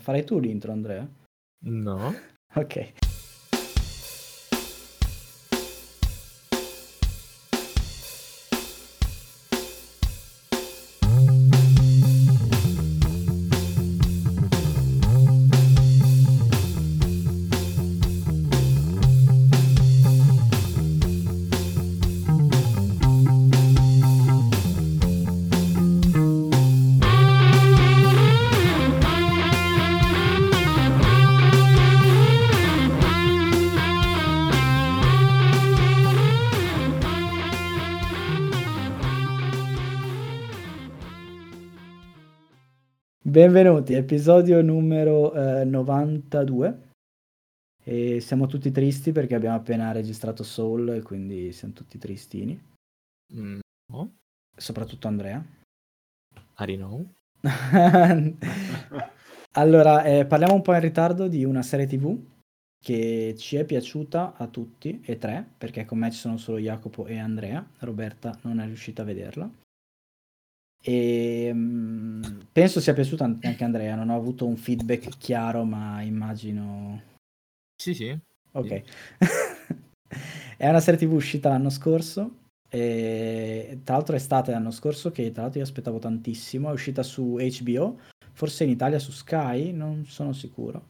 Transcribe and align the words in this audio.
Farai 0.00 0.24
tu 0.24 0.40
l'intro, 0.40 0.72
Andrea? 0.72 1.06
No. 1.62 2.14
Ok. 2.56 2.99
Benvenuti, 43.40 43.94
episodio 43.94 44.60
numero 44.60 45.32
eh, 45.32 45.64
92. 45.64 46.88
E 47.82 48.20
siamo 48.20 48.46
tutti 48.46 48.70
tristi 48.70 49.12
perché 49.12 49.34
abbiamo 49.34 49.56
appena 49.56 49.92
registrato 49.92 50.42
Soul 50.42 50.90
e 50.90 51.00
quindi 51.00 51.50
siamo 51.50 51.72
tutti 51.72 51.96
tristini. 51.96 52.62
Mm, 53.34 53.60
no. 53.92 54.16
Soprattutto 54.54 55.08
Andrea. 55.08 55.42
I 56.58 56.66
don't 56.66 56.76
know. 56.76 57.10
allora, 59.52 60.04
eh, 60.04 60.26
parliamo 60.26 60.52
un 60.52 60.60
po' 60.60 60.74
in 60.74 60.80
ritardo 60.80 61.26
di 61.26 61.42
una 61.42 61.62
serie 61.62 61.86
TV 61.86 62.14
che 62.78 63.34
ci 63.38 63.56
è 63.56 63.64
piaciuta 63.64 64.34
a 64.36 64.48
tutti 64.48 65.00
e 65.02 65.16
tre, 65.16 65.48
perché 65.56 65.86
con 65.86 65.96
me 65.96 66.10
ci 66.10 66.18
sono 66.18 66.36
solo 66.36 66.58
Jacopo 66.58 67.06
e 67.06 67.18
Andrea. 67.18 67.66
Roberta 67.78 68.38
non 68.42 68.60
è 68.60 68.66
riuscita 68.66 69.00
a 69.00 69.06
vederla. 69.06 69.50
E 70.82 71.50
um, 71.52 72.46
penso 72.52 72.80
sia 72.80 72.94
piaciuta 72.94 73.24
anche 73.24 73.62
a 73.62 73.66
Andrea. 73.66 73.94
Non 73.94 74.10
ho 74.10 74.16
avuto 74.16 74.46
un 74.46 74.56
feedback 74.56 75.18
chiaro, 75.18 75.64
ma 75.64 76.00
immagino. 76.02 77.02
Sì, 77.76 77.94
sì. 77.94 78.18
Ok. 78.52 78.82
È 80.56 80.68
una 80.68 80.80
serie 80.80 80.98
TV 80.98 81.12
uscita 81.12 81.48
l'anno 81.48 81.70
scorso. 81.70 82.38
E, 82.68 83.80
tra 83.82 83.94
l'altro, 83.94 84.14
è 84.14 84.18
estate 84.18 84.52
l'anno 84.52 84.70
scorso, 84.70 85.10
che 85.10 85.32
tra 85.32 85.42
l'altro 85.42 85.60
io 85.60 85.64
aspettavo 85.64 85.98
tantissimo. 85.98 86.68
È 86.68 86.72
uscita 86.72 87.02
su 87.02 87.36
HBO, 87.36 87.98
forse 88.32 88.64
in 88.64 88.70
Italia 88.70 88.98
su 88.98 89.10
Sky, 89.10 89.72
non 89.72 90.04
sono 90.06 90.32
sicuro. 90.32 90.88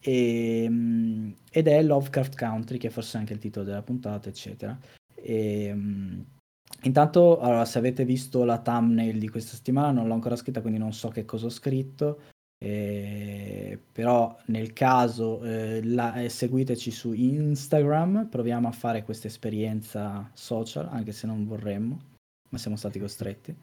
E, 0.00 0.66
um, 0.68 1.34
ed 1.50 1.66
è 1.66 1.82
Lovecraft 1.82 2.36
Country, 2.36 2.78
che 2.78 2.90
forse 2.90 3.16
è 3.16 3.20
anche 3.20 3.32
il 3.32 3.38
titolo 3.38 3.64
della 3.64 3.82
puntata, 3.82 4.28
eccetera. 4.28 4.78
E, 5.14 5.72
um, 5.72 6.24
Intanto, 6.82 7.40
allora, 7.40 7.64
se 7.64 7.78
avete 7.78 8.04
visto 8.04 8.44
la 8.44 8.58
thumbnail 8.58 9.18
di 9.18 9.28
questa 9.28 9.56
settimana, 9.56 9.90
non 9.90 10.06
l'ho 10.06 10.14
ancora 10.14 10.36
scritta, 10.36 10.60
quindi 10.60 10.78
non 10.78 10.92
so 10.92 11.08
che 11.08 11.24
cosa 11.24 11.46
ho 11.46 11.50
scritto. 11.50 12.20
Eh, 12.58 13.78
però 13.92 14.34
nel 14.46 14.72
caso 14.72 15.42
eh, 15.44 15.84
la, 15.84 16.14
eh, 16.14 16.28
seguiteci 16.28 16.90
su 16.90 17.12
Instagram, 17.12 18.28
proviamo 18.28 18.68
a 18.68 18.72
fare 18.72 19.02
questa 19.02 19.26
esperienza 19.26 20.30
social, 20.32 20.88
anche 20.90 21.12
se 21.12 21.26
non 21.26 21.46
vorremmo, 21.46 21.98
ma 22.48 22.58
siamo 22.58 22.76
stati 22.76 22.98
costretti 22.98 23.54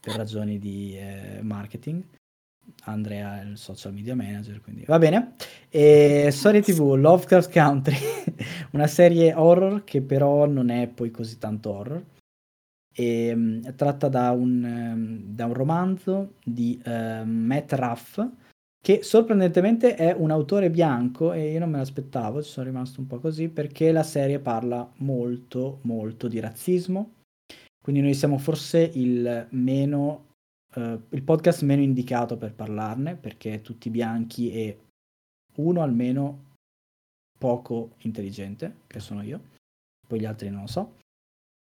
per 0.00 0.14
ragioni 0.14 0.58
di 0.58 0.96
eh, 0.96 1.40
marketing. 1.42 2.02
Andrea 2.84 3.40
è 3.40 3.44
il 3.44 3.56
social 3.56 3.94
media 3.94 4.14
manager, 4.14 4.60
quindi 4.60 4.84
va 4.84 4.98
bene. 4.98 5.34
E 5.70 6.28
Story 6.30 6.60
TV, 6.60 6.94
Lovecraft 6.96 7.50
Country, 7.50 7.96
una 8.72 8.86
serie 8.86 9.32
horror 9.34 9.84
che 9.84 10.02
però 10.02 10.46
non 10.46 10.68
è 10.68 10.86
poi 10.86 11.10
così 11.10 11.38
tanto 11.38 11.70
horror 11.70 12.04
e, 12.98 13.32
um, 13.32 13.74
tratta 13.76 14.08
da 14.08 14.32
un, 14.32 14.64
um, 14.64 15.34
da 15.34 15.46
un 15.46 15.54
romanzo 15.54 16.34
di 16.42 16.82
uh, 16.84 17.24
Matt 17.24 17.72
Ruff 17.74 18.26
che 18.80 19.02
sorprendentemente 19.02 19.94
è 19.94 20.12
un 20.12 20.32
autore 20.32 20.68
bianco 20.68 21.32
e 21.32 21.52
io 21.52 21.58
non 21.60 21.70
me 21.70 21.78
l'aspettavo, 21.78 22.42
ci 22.42 22.50
sono 22.50 22.66
rimasto 22.66 23.00
un 23.00 23.06
po' 23.06 23.18
così 23.18 23.48
perché 23.48 23.92
la 23.92 24.02
serie 24.02 24.40
parla 24.40 24.88
molto 24.96 25.78
molto 25.82 26.26
di 26.26 26.40
razzismo. 26.40 27.12
Quindi 27.80 28.02
noi 28.02 28.14
siamo 28.14 28.38
forse 28.38 28.90
il 28.94 29.46
meno 29.50 30.26
uh, 30.74 31.00
il 31.10 31.22
podcast 31.22 31.62
meno 31.62 31.82
indicato 31.82 32.36
per 32.36 32.52
parlarne 32.52 33.14
perché 33.14 33.60
tutti 33.60 33.90
bianchi 33.90 34.50
e 34.50 34.78
uno 35.56 35.82
almeno 35.82 36.46
poco 37.38 37.90
intelligente 37.98 38.78
che 38.88 38.98
sono 38.98 39.22
io. 39.22 39.40
Poi 40.06 40.18
gli 40.18 40.24
altri 40.24 40.50
non 40.50 40.62
lo 40.62 40.66
so 40.66 40.96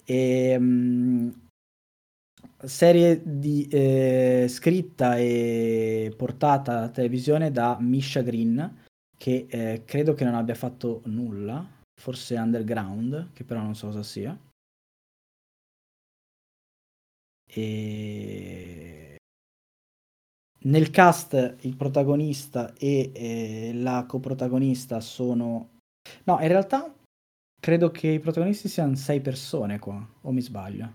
e, 0.04 0.56
um, 0.56 1.32
serie 2.64 3.20
di, 3.24 3.66
eh, 3.68 4.46
scritta 4.48 5.16
e 5.18 6.14
portata 6.16 6.78
alla 6.78 6.88
televisione 6.90 7.50
da 7.50 7.76
Misha 7.80 8.22
Green, 8.22 8.84
che 9.16 9.46
eh, 9.48 9.82
credo 9.84 10.14
che 10.14 10.24
non 10.24 10.34
abbia 10.34 10.54
fatto 10.54 11.02
nulla, 11.06 11.64
forse 12.00 12.36
Underground, 12.36 13.32
che 13.32 13.44
però 13.44 13.60
non 13.60 13.74
so 13.74 13.86
cosa 13.86 14.02
sia. 14.02 14.36
E... 17.44 19.16
Nel 20.64 20.90
cast 20.90 21.56
il 21.62 21.76
protagonista 21.76 22.72
e 22.74 23.10
eh, 23.14 23.72
la 23.74 24.04
coprotagonista 24.06 25.00
sono... 25.00 25.78
No, 26.24 26.40
in 26.40 26.48
realtà 26.48 26.94
Credo 27.62 27.92
che 27.92 28.08
i 28.08 28.18
protagonisti 28.18 28.66
siano 28.66 28.96
sei 28.96 29.20
persone 29.20 29.78
qua, 29.78 30.04
o 30.22 30.32
mi 30.32 30.40
sbaglio? 30.40 30.94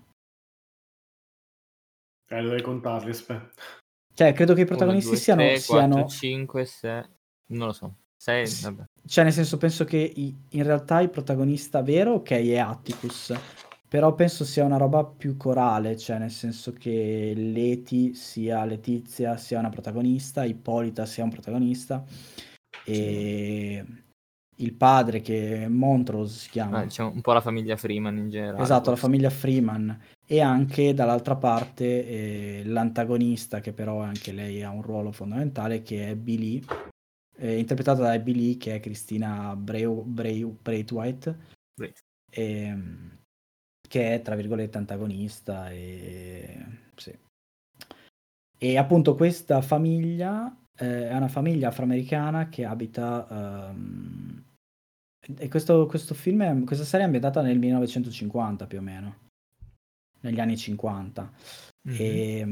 Eh, 2.28 2.41
dovrei 2.41 2.61
contarli, 2.61 3.11
aspetta. 3.11 3.50
Cioè, 4.13 4.33
credo 4.33 4.53
che 4.53 4.61
i 4.63 4.66
protagonisti 4.66 5.11
1, 5.11 5.16
2, 5.16 5.23
siano... 5.23 5.41
3, 5.44 5.59
siano... 5.59 5.94
4, 5.94 6.09
5, 6.09 6.66
6... 6.66 7.03
Non 7.51 7.67
lo 7.67 7.72
so. 7.72 7.95
6, 8.17 8.59
vabbè. 8.63 8.83
Cioè, 9.06 9.23
nel 9.23 9.31
senso, 9.31 9.56
penso 9.56 9.85
che 9.85 9.95
i... 9.95 10.35
in 10.50 10.63
realtà 10.63 11.00
il 11.00 11.09
protagonista 11.09 11.81
vero, 11.81 12.16
ok, 12.16 12.31
è 12.31 12.57
Atticus. 12.57 13.33
Però 13.88 14.13
penso 14.13 14.44
sia 14.44 14.66
una 14.66 14.75
roba 14.75 15.06
più 15.06 15.38
corale, 15.38 15.95
cioè 15.95 16.17
nel 16.17 16.31
senso 16.31 16.73
che 16.73 17.31
Leti 17.33 18.13
sia 18.13 18.66
Letizia 18.66 19.38
sia 19.38 19.59
una 19.59 19.69
protagonista, 19.69 20.44
Ippolita 20.44 21.06
sia 21.06 21.23
un 21.23 21.29
protagonista. 21.29 22.03
E... 22.83 23.85
Sì 23.85 24.06
il 24.59 24.73
padre 24.73 25.22
che 25.22 25.68
Montrose 25.68 26.40
si 26.40 26.50
chiama. 26.50 26.79
Ah, 26.79 26.84
diciamo 26.84 27.12
un 27.12 27.22
po' 27.22 27.34
la 27.34 27.41
famiglia 27.41 27.75
Freeman 27.75 28.18
in 28.18 28.29
generale. 28.29 28.63
Esatto, 28.63 28.85
forse. 28.85 29.01
la 29.01 29.07
famiglia 29.07 29.29
Freeman. 29.29 30.00
E 30.25 30.41
anche 30.41 30.94
dall'altra 30.94 31.35
parte 31.35 32.06
eh, 32.06 32.62
l'antagonista, 32.66 33.59
che 33.59 33.73
però 33.73 34.01
anche 34.01 34.31
lei 34.31 34.63
ha 34.63 34.69
un 34.69 34.81
ruolo 34.81 35.12
fondamentale, 35.12 35.81
che 35.84 36.09
è 36.09 36.16
Billy, 36.16 36.63
eh, 37.38 37.59
interpretata 37.59 38.01
da 38.01 38.19
Billy, 38.19 38.57
che 38.57 38.75
è 38.75 38.79
Cristina 38.79 39.56
Breu, 39.56 40.03
Breu, 40.03 40.57
Braithwaite, 40.62 41.38
e, 42.29 42.78
che 43.88 44.13
è, 44.16 44.22
tra 44.22 44.35
virgolette, 44.35 44.78
antagonista. 44.78 45.69
E, 45.69 46.66
sì. 46.95 47.16
e 48.57 48.78
appunto 48.78 49.16
questa 49.16 49.62
famiglia 49.62 50.53
eh, 50.75 51.09
è 51.09 51.16
una 51.16 51.29
famiglia 51.29 51.69
afroamericana 51.69 52.50
che 52.50 52.66
abita... 52.66 53.28
Um, 53.29 54.45
e 55.35 55.49
questo, 55.49 55.85
questo 55.88 56.13
film, 56.13 56.43
è, 56.43 56.63
questa 56.63 56.85
serie 56.85 57.01
è 57.01 57.05
ambientata 57.05 57.41
nel 57.41 57.57
1950 57.57 58.67
più 58.67 58.77
o 58.79 58.81
meno, 58.81 59.17
negli 60.21 60.39
anni 60.39 60.57
50. 60.57 61.31
Mm-hmm. 61.88 61.99
E, 61.99 62.47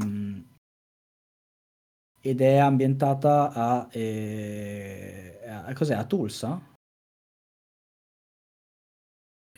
ed 2.20 2.40
è 2.40 2.56
ambientata 2.56 3.52
a, 3.52 3.88
eh, 3.92 5.40
a, 5.46 5.72
cos'è, 5.74 5.94
a 5.94 6.04
Tulsa? 6.04 6.60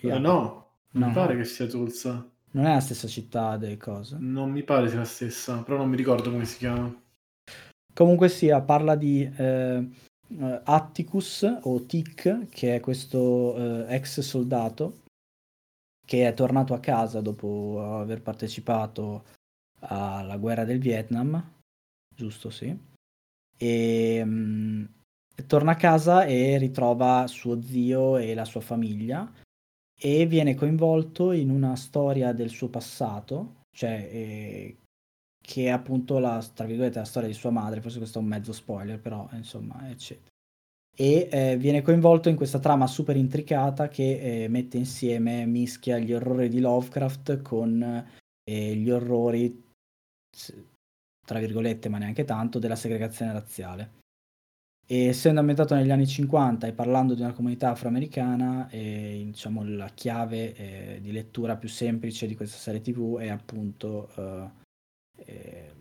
Yeah. 0.00 0.16
Uh, 0.16 0.20
no, 0.20 0.72
non 0.92 1.08
no. 1.08 1.14
pare 1.14 1.36
che 1.36 1.44
sia 1.44 1.66
Tulsa. 1.66 2.30
Non 2.50 2.66
è 2.66 2.74
la 2.74 2.80
stessa 2.80 3.08
città 3.08 3.56
delle 3.56 3.78
cose? 3.78 4.16
Non 4.18 4.50
mi 4.50 4.62
pare 4.64 4.88
sia 4.88 4.98
la 4.98 5.04
stessa, 5.04 5.62
però 5.62 5.78
non 5.78 5.88
mi 5.88 5.96
ricordo 5.96 6.30
come 6.30 6.44
si 6.44 6.58
chiama. 6.58 6.94
Comunque 7.94 8.28
sia, 8.28 8.60
parla 8.60 8.94
di 8.94 9.22
eh, 9.22 9.88
Atticus 10.64 11.58
o 11.62 11.84
Tic, 11.86 12.48
che 12.48 12.76
è 12.76 12.80
questo 12.80 13.86
eh, 13.86 13.94
ex 13.94 14.20
soldato 14.20 15.00
che 16.08 16.26
è 16.26 16.32
tornato 16.32 16.72
a 16.72 16.80
casa 16.80 17.20
dopo 17.20 18.00
aver 18.00 18.22
partecipato 18.22 19.24
alla 19.80 20.38
guerra 20.38 20.64
del 20.64 20.78
Vietnam, 20.78 21.52
giusto 22.14 22.48
sì, 22.48 22.74
e 23.54 24.24
mh, 24.24 24.88
torna 25.46 25.72
a 25.72 25.76
casa 25.76 26.24
e 26.24 26.56
ritrova 26.56 27.26
suo 27.26 27.60
zio 27.60 28.16
e 28.16 28.32
la 28.32 28.46
sua 28.46 28.62
famiglia 28.62 29.30
e 30.00 30.26
viene 30.26 30.54
coinvolto 30.54 31.32
in 31.32 31.50
una 31.50 31.76
storia 31.76 32.32
del 32.32 32.48
suo 32.48 32.68
passato, 32.68 33.64
cioè 33.70 34.08
eh, 34.10 34.76
che 35.48 35.64
è 35.64 35.68
appunto 35.70 36.18
la, 36.18 36.46
tra 36.52 36.66
virgolette, 36.66 36.98
la 36.98 37.06
storia 37.06 37.26
di 37.26 37.34
sua 37.34 37.48
madre, 37.48 37.80
forse 37.80 37.96
questo 37.96 38.18
è 38.18 38.22
un 38.22 38.28
mezzo 38.28 38.52
spoiler, 38.52 39.00
però 39.00 39.26
insomma, 39.32 39.88
eccetera. 39.88 40.28
E 40.94 41.28
eh, 41.32 41.56
viene 41.56 41.80
coinvolto 41.80 42.28
in 42.28 42.36
questa 42.36 42.58
trama 42.58 42.86
super 42.86 43.16
intricata 43.16 43.88
che 43.88 44.42
eh, 44.42 44.48
mette 44.48 44.76
insieme, 44.76 45.46
mischia 45.46 45.96
gli 45.96 46.12
orrori 46.12 46.50
di 46.50 46.60
Lovecraft 46.60 47.40
con 47.40 47.82
eh, 47.82 48.74
gli 48.74 48.90
orrori, 48.90 49.64
tra 51.24 51.38
virgolette, 51.38 51.88
ma 51.88 51.96
neanche 51.96 52.26
tanto, 52.26 52.58
della 52.58 52.76
segregazione 52.76 53.32
razziale. 53.32 53.92
E 54.86 55.06
essendo 55.06 55.40
ambientato 55.40 55.74
negli 55.74 55.90
anni 55.90 56.06
50 56.06 56.66
e 56.66 56.72
parlando 56.74 57.14
di 57.14 57.22
una 57.22 57.32
comunità 57.32 57.70
afroamericana, 57.70 58.68
eh, 58.68 59.22
diciamo, 59.24 59.64
la 59.64 59.88
chiave 59.94 60.54
eh, 60.54 61.00
di 61.00 61.10
lettura 61.10 61.56
più 61.56 61.70
semplice 61.70 62.26
di 62.26 62.36
questa 62.36 62.58
serie 62.58 62.82
TV 62.82 63.16
è 63.18 63.28
appunto 63.28 64.10
eh, 64.14 64.66
eh 65.24 65.76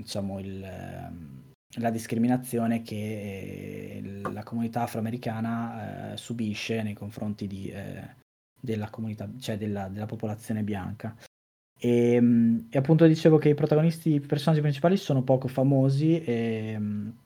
diciamo 0.00 0.38
il, 0.40 0.62
ehm, 0.62 1.52
la 1.78 1.90
discriminazione 1.90 2.82
che 2.82 4.00
eh, 4.02 4.20
la 4.32 4.42
comunità 4.42 4.82
afroamericana 4.82 6.12
eh, 6.12 6.16
subisce 6.16 6.82
nei 6.82 6.94
confronti 6.94 7.46
di, 7.46 7.72
della, 8.60 8.90
comunità, 8.90 9.28
cioè 9.38 9.56
della, 9.56 9.88
della 9.88 10.06
popolazione 10.06 10.62
bianca. 10.62 11.16
E, 11.78 12.14
ehm, 12.14 12.68
e, 12.70 12.78
appunto 12.78 13.06
dicevo 13.06 13.38
che 13.38 13.50
i 13.50 13.54
protagonisti, 13.54 14.14
i 14.14 14.20
personaggi 14.20 14.60
principali 14.60 14.96
sono 14.96 15.22
poco 15.22 15.48
famosi 15.48 16.20
e, 16.22 16.72
ehm, 16.74 17.18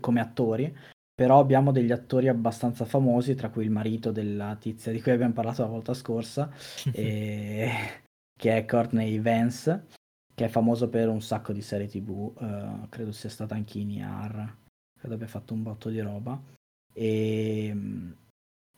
come 0.00 0.20
attori, 0.20 0.74
però 1.14 1.38
abbiamo 1.38 1.70
degli 1.70 1.92
attori 1.92 2.28
abbastanza 2.28 2.84
famosi, 2.84 3.34
tra 3.34 3.50
cui 3.50 3.64
il 3.64 3.70
marito 3.70 4.10
della 4.10 4.56
tizia 4.56 4.90
di 4.90 5.00
cui 5.00 5.12
abbiamo 5.12 5.34
parlato 5.34 5.62
la 5.62 5.68
volta 5.68 5.94
scorsa, 5.94 6.50
e... 6.92 8.01
che 8.42 8.56
è 8.56 8.64
Courtney 8.64 9.20
Vance, 9.20 9.86
che 10.34 10.46
è 10.46 10.48
famoso 10.48 10.88
per 10.88 11.08
un 11.08 11.22
sacco 11.22 11.52
di 11.52 11.62
serie 11.62 11.86
tv, 11.86 12.08
uh, 12.10 12.44
eh, 12.44 12.88
credo 12.88 13.12
sia 13.12 13.28
stata 13.28 13.54
anche 13.54 13.78
in 13.78 13.92
IAR, 13.92 14.56
credo 14.98 15.14
abbia 15.14 15.28
fatto 15.28 15.54
un 15.54 15.62
botto 15.62 15.90
di 15.90 16.00
roba. 16.00 16.42
E 16.92 17.66
ehm, 17.66 18.16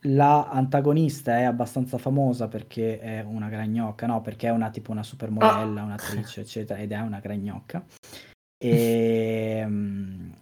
la 0.01 0.49
antagonista 0.51 1.39
è 1.39 1.45
abbastanza 1.45 1.97
famosa 1.97 2.47
perché 2.47 2.99
è 2.99 3.23
una 3.23 3.49
gragnocca, 3.49 4.05
no, 4.05 4.21
perché 4.21 4.49
è 4.49 4.51
una 4.51 4.69
tipo 4.69 4.91
una 4.91 5.01
supermodella, 5.01 5.81
ah. 5.81 5.85
un'attrice, 5.85 6.41
eccetera, 6.41 6.79
ed 6.79 6.91
è 6.91 6.99
una 6.99 7.19
gragnocca. 7.19 7.83
E 8.55 8.69
ehm, 9.65 10.33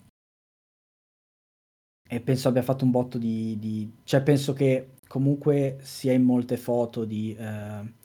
e 2.10 2.20
penso 2.20 2.50
abbia 2.50 2.62
fatto 2.62 2.84
un 2.84 2.92
botto 2.92 3.18
di, 3.18 3.58
di, 3.58 4.00
cioè 4.04 4.22
penso 4.22 4.52
che 4.52 4.96
comunque 5.08 5.78
sia 5.82 6.12
in 6.12 6.24
molte 6.24 6.58
foto 6.58 7.06
di, 7.06 7.34
eh, 7.34 8.02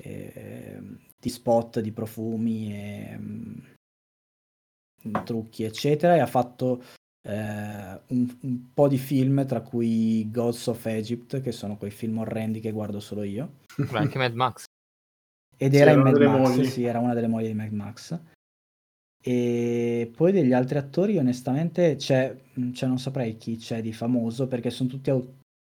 eh, 0.00 0.80
di 1.18 1.28
spot 1.28 1.80
di 1.80 1.92
profumi 1.92 2.74
e 2.74 3.16
um, 3.16 3.62
trucchi 5.24 5.64
eccetera 5.64 6.16
e 6.16 6.20
ha 6.20 6.26
fatto 6.26 6.82
eh, 7.22 8.00
un, 8.08 8.38
un, 8.42 8.72
po' 8.72 8.88
di 8.88 8.98
film 8.98 9.46
tra 9.46 9.60
cui 9.60 10.30
Gods 10.30 10.66
of 10.68 10.86
Egypt 10.86 11.40
che 11.40 11.52
sono 11.52 11.76
quei 11.76 11.90
film 11.90 12.18
orrendi 12.18 12.60
che 12.60 12.70
guardo 12.70 13.00
solo 13.00 13.22
io 13.22 13.58
anche 13.92 14.18
Mad 14.18 14.34
Max 14.34 14.64
ed 15.56 15.74
era 15.74 15.92
in 15.92 16.00
Mad 16.00 16.16
Max 16.16 16.56
mogli. 16.56 16.64
sì 16.64 16.84
era 16.84 16.98
una 16.98 17.14
delle 17.14 17.28
mogli 17.28 17.46
di 17.46 17.54
Mad 17.54 17.72
Max 17.72 18.20
e 19.22 20.10
poi 20.16 20.32
degli 20.32 20.54
altri 20.54 20.78
attori, 20.78 21.18
onestamente, 21.18 21.96
c'è, 21.96 22.34
mm, 22.58 22.72
cioè 22.72 22.88
non 22.88 22.98
saprei 22.98 23.36
chi 23.36 23.56
c'è 23.56 23.82
di 23.82 23.92
famoso 23.92 24.48
perché 24.48 24.70
sono 24.70 24.88
tutti 24.88 25.12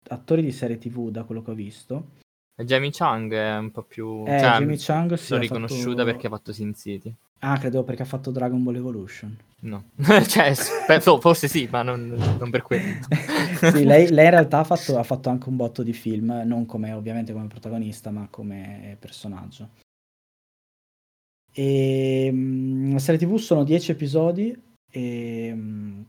attori 0.09 0.43
di 0.43 0.53
serie 0.53 0.79
TV 0.79 1.11
da 1.11 1.25
quello 1.25 1.43
che 1.43 1.51
ho 1.51 1.55
visto. 1.55 2.21
Jamie 2.57 2.91
Chung 2.91 3.33
è 3.33 3.57
un 3.57 3.71
po' 3.71 3.83
più... 3.83 4.25
Eh, 4.27 4.39
cioè, 4.39 4.51
Jamie 4.51 4.79
Chung 4.79 5.15
sì, 5.15 5.33
l'ho 5.33 5.39
riconosciuta 5.39 5.91
fatto... 5.91 6.05
perché 6.05 6.27
ha 6.27 6.31
fatto 6.31 6.53
Sin 6.53 6.75
City. 6.75 7.15
Ah, 7.41 7.59
credo 7.59 7.83
perché 7.83 8.03
ha 8.03 8.07
fatto 8.07 8.31
Dragon 8.31 8.63
Ball 8.63 8.77
Evolution. 8.77 9.37
No, 9.61 9.91
cioè, 10.29 10.55
forse 10.55 11.49
sì, 11.49 11.69
ma 11.71 11.83
non, 11.83 12.07
non 12.39 12.51
per 12.51 12.63
quello. 12.63 12.99
sì, 13.59 13.85
lei, 13.85 14.11
lei, 14.11 14.25
in 14.25 14.31
realtà 14.31 14.61
ha 14.61 14.65
fatto, 14.65 14.99
ha 14.99 15.03
fatto 15.03 15.29
anche 15.29 15.49
un 15.49 15.57
botto 15.57 15.83
di 15.83 15.93
film, 15.93 16.43
non 16.45 16.67
come 16.67 16.93
ovviamente 16.93 17.33
come 17.33 17.49
protagonista, 17.49 18.11
ma 18.11 18.29
come 18.31 18.97
personaggio. 18.99 19.71
E, 21.53 22.29
um, 22.33 22.93
la 22.93 22.99
serie 22.99 23.21
TV 23.21 23.37
sono 23.37 23.65
10 23.65 23.91
episodi 23.91 24.63
e, 24.91 25.51
um, 25.53 26.05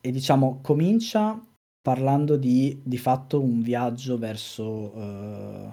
e, 0.00 0.10
diciamo 0.10 0.60
comincia 0.62 1.40
parlando 1.82 2.36
di 2.36 2.80
di 2.82 2.96
fatto 2.96 3.42
un 3.42 3.60
viaggio 3.60 4.16
verso 4.16 4.64
uh, 4.64 5.72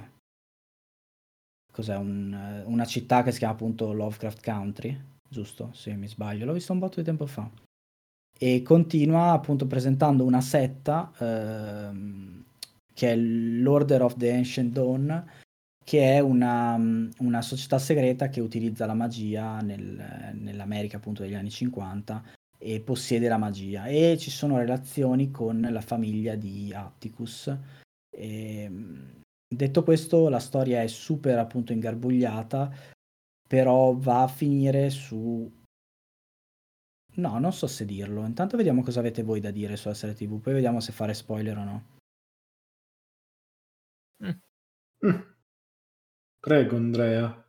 cos'è 1.72 1.96
un, 1.96 2.64
una 2.66 2.86
città 2.86 3.24
che 3.24 3.32
si 3.32 3.38
chiama 3.38 3.54
appunto 3.54 3.94
Lovecraft 3.94 4.44
Country, 4.44 5.00
giusto? 5.30 5.70
Se 5.74 5.94
mi 5.94 6.08
sbaglio, 6.08 6.46
l'ho 6.46 6.54
visto 6.54 6.74
un 6.74 6.80
botto 6.80 7.00
di 7.00 7.06
tempo 7.06 7.26
fa. 7.26 7.50
E 8.38 8.62
continua 8.64 9.32
appunto 9.32 9.68
presentando 9.68 10.24
una 10.24 10.42
setta 10.42 11.12
uh, 11.20 12.44
che 12.94 13.12
è 13.12 13.16
l'Order 13.16 14.02
of 14.02 14.18
the 14.18 14.34
Ancient 14.34 14.74
Dawn 14.74 15.32
che 15.90 16.14
è 16.14 16.20
una, 16.20 16.76
una, 17.20 17.42
società 17.42 17.80
segreta 17.80 18.30
che 18.30 18.42
utilizza 18.42 18.86
la 18.86 18.94
magia 18.94 19.60
nel, 19.62 20.34
nell'America 20.34 20.98
appunto 20.98 21.24
degli 21.24 21.34
anni 21.34 21.50
50 21.50 22.24
e 22.62 22.82
possiede 22.82 23.30
la 23.30 23.38
magia 23.38 23.86
e 23.86 24.18
ci 24.20 24.30
sono 24.30 24.58
relazioni 24.58 25.32
con 25.32 25.62
la 25.62 25.82
famiglia 25.82 26.36
di 26.36 26.74
Atticus. 26.74 27.58
E, 28.10 28.72
detto 29.48 29.84
questo, 29.84 30.28
la 30.28 30.40
storia 30.40 30.82
è 30.82 30.88
super 30.88 31.38
appunto 31.40 31.72
ingarbugliata, 31.72 32.70
però 33.48 33.96
va 33.96 34.24
a 34.24 34.28
finire 34.28 34.90
su... 34.90 35.50
No, 37.16 37.40
non 37.40 37.54
so 37.54 37.68
se 37.68 37.86
dirlo. 37.86 38.26
Intanto 38.26 38.58
vediamo 38.58 38.84
cosa 38.84 39.00
avete 39.00 39.24
voi 39.24 39.40
da 39.40 39.52
dire 39.52 39.78
sulla 39.78 39.94
serie 39.94 40.16
TV, 40.16 40.40
poi 40.40 40.54
vediamo 40.54 40.80
se 40.82 40.92
fare 40.92 41.14
spoiler 41.14 41.58
o 41.58 41.64
no. 41.64 41.86
Mm. 44.24 45.08
Mm. 45.08 45.22
Prego 46.40 46.76
Andrea. 46.76 47.49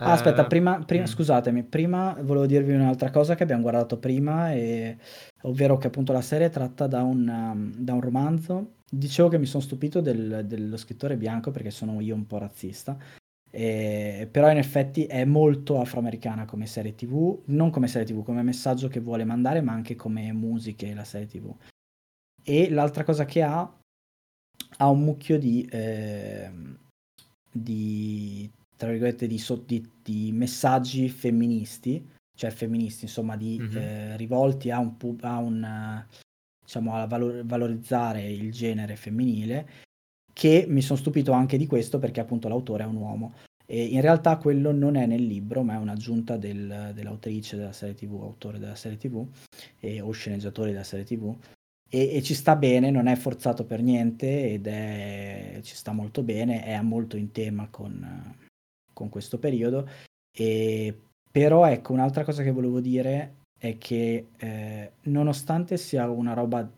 Ah, 0.00 0.12
aspetta, 0.12 0.44
eh, 0.44 0.46
prima, 0.46 0.78
prima, 0.84 1.02
mm. 1.02 1.06
scusatemi, 1.06 1.64
prima 1.64 2.16
volevo 2.20 2.46
dirvi 2.46 2.72
un'altra 2.72 3.10
cosa 3.10 3.34
che 3.34 3.42
abbiamo 3.42 3.62
guardato 3.62 3.98
prima, 3.98 4.52
e, 4.52 4.96
ovvero 5.42 5.76
che 5.76 5.88
appunto 5.88 6.12
la 6.12 6.20
serie 6.20 6.46
è 6.46 6.50
tratta 6.50 6.86
da 6.86 7.02
un, 7.02 7.26
um, 7.26 7.72
da 7.74 7.94
un 7.94 8.00
romanzo. 8.00 8.74
Dicevo 8.88 9.28
che 9.28 9.38
mi 9.38 9.46
sono 9.46 9.62
stupito 9.62 10.00
del, 10.00 10.44
dello 10.46 10.76
scrittore 10.76 11.16
bianco 11.16 11.50
perché 11.50 11.70
sono 11.70 12.00
io 12.00 12.14
un 12.14 12.26
po' 12.26 12.38
razzista, 12.38 12.96
e, 13.50 14.28
però 14.30 14.48
in 14.52 14.58
effetti 14.58 15.04
è 15.06 15.24
molto 15.24 15.80
afroamericana 15.80 16.44
come 16.44 16.66
serie 16.66 16.94
tv, 16.94 17.42
non 17.46 17.70
come 17.70 17.88
serie 17.88 18.06
tv, 18.06 18.22
come 18.22 18.42
messaggio 18.42 18.86
che 18.86 19.00
vuole 19.00 19.24
mandare, 19.24 19.60
ma 19.62 19.72
anche 19.72 19.96
come 19.96 20.32
musiche 20.32 20.94
la 20.94 21.04
serie 21.04 21.26
tv. 21.26 21.52
E 22.44 22.70
l'altra 22.70 23.02
cosa 23.02 23.24
che 23.24 23.42
ha, 23.42 23.68
ha 24.76 24.88
un 24.88 25.02
mucchio 25.02 25.38
di... 25.40 25.68
Eh, 25.68 26.50
di, 27.50 28.48
tra 28.78 28.90
virgolette, 28.90 29.26
di, 29.26 29.42
di, 29.66 29.90
di 30.02 30.32
messaggi 30.32 31.08
femministi, 31.08 32.08
cioè 32.34 32.50
femministi, 32.50 33.04
insomma, 33.04 33.36
di 33.36 33.58
mm-hmm. 33.58 33.76
eh, 33.76 34.16
rivolti 34.16 34.70
a 34.70 34.78
un, 34.78 34.94
a 35.20 35.38
un 35.38 36.06
diciamo, 36.64 36.94
a 36.94 37.06
valor- 37.06 37.44
valorizzare 37.44 38.30
il 38.30 38.52
genere 38.52 38.94
femminile, 38.94 39.68
che 40.32 40.64
mi 40.68 40.80
sono 40.80 40.96
stupito 40.98 41.32
anche 41.32 41.58
di 41.58 41.66
questo 41.66 41.98
perché 41.98 42.20
appunto 42.20 42.46
l'autore 42.46 42.84
è 42.84 42.86
un 42.86 42.96
uomo. 42.96 43.34
E 43.66 43.84
in 43.84 44.00
realtà 44.00 44.36
quello 44.36 44.70
non 44.70 44.94
è 44.94 45.06
nel 45.06 45.24
libro, 45.24 45.64
ma 45.64 45.74
è 45.74 45.78
un'aggiunta 45.78 46.36
del, 46.36 46.92
dell'autrice 46.94 47.56
della 47.56 47.72
serie 47.72 47.96
TV, 47.96 48.14
autore 48.22 48.60
della 48.60 48.76
serie 48.76 48.96
TV, 48.96 49.26
e, 49.80 50.00
o 50.00 50.12
sceneggiatore 50.12 50.70
della 50.70 50.84
serie 50.84 51.04
TV, 51.04 51.36
e, 51.90 52.14
e, 52.14 52.22
ci 52.22 52.34
sta 52.34 52.54
bene, 52.54 52.92
non 52.92 53.08
è 53.08 53.16
forzato 53.16 53.64
per 53.64 53.82
niente 53.82 54.52
ed 54.52 54.68
è, 54.68 55.58
ci 55.62 55.74
sta 55.74 55.92
molto 55.92 56.22
bene, 56.22 56.62
è 56.62 56.80
molto 56.80 57.16
in 57.16 57.32
tema 57.32 57.66
con, 57.68 58.36
con 58.98 59.08
questo 59.08 59.38
periodo. 59.38 59.88
E, 60.32 61.00
però 61.30 61.64
ecco, 61.66 61.92
un'altra 61.92 62.24
cosa 62.24 62.42
che 62.42 62.50
volevo 62.50 62.80
dire 62.80 63.36
è 63.56 63.78
che 63.78 64.30
eh, 64.36 64.92
nonostante 65.02 65.76
sia 65.76 66.10
una 66.10 66.34
roba 66.34 66.68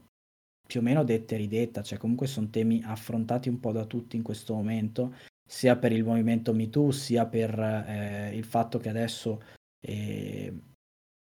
più 0.66 0.80
o 0.80 0.82
meno 0.82 1.02
detta 1.02 1.34
e 1.34 1.38
ridetta, 1.38 1.82
cioè 1.82 1.98
comunque 1.98 2.26
sono 2.26 2.50
temi 2.50 2.82
affrontati 2.84 3.48
un 3.48 3.58
po' 3.58 3.72
da 3.72 3.86
tutti 3.86 4.16
in 4.16 4.22
questo 4.22 4.54
momento, 4.54 5.14
sia 5.44 5.76
per 5.76 5.92
il 5.92 6.04
movimento 6.04 6.52
MeToo, 6.52 6.90
sia 6.90 7.26
per 7.26 7.58
eh, 7.58 8.36
il 8.36 8.44
fatto 8.44 8.78
che 8.78 8.90
adesso 8.90 9.42
eh, 9.80 10.52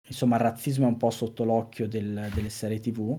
insomma 0.07 0.37
il 0.37 0.43
razzismo 0.43 0.87
è 0.87 0.89
un 0.89 0.97
po' 0.97 1.11
sotto 1.11 1.45
l'occhio 1.45 1.87
del, 1.87 2.29
delle 2.35 2.51
serie 2.51 2.81
tv 2.81 3.19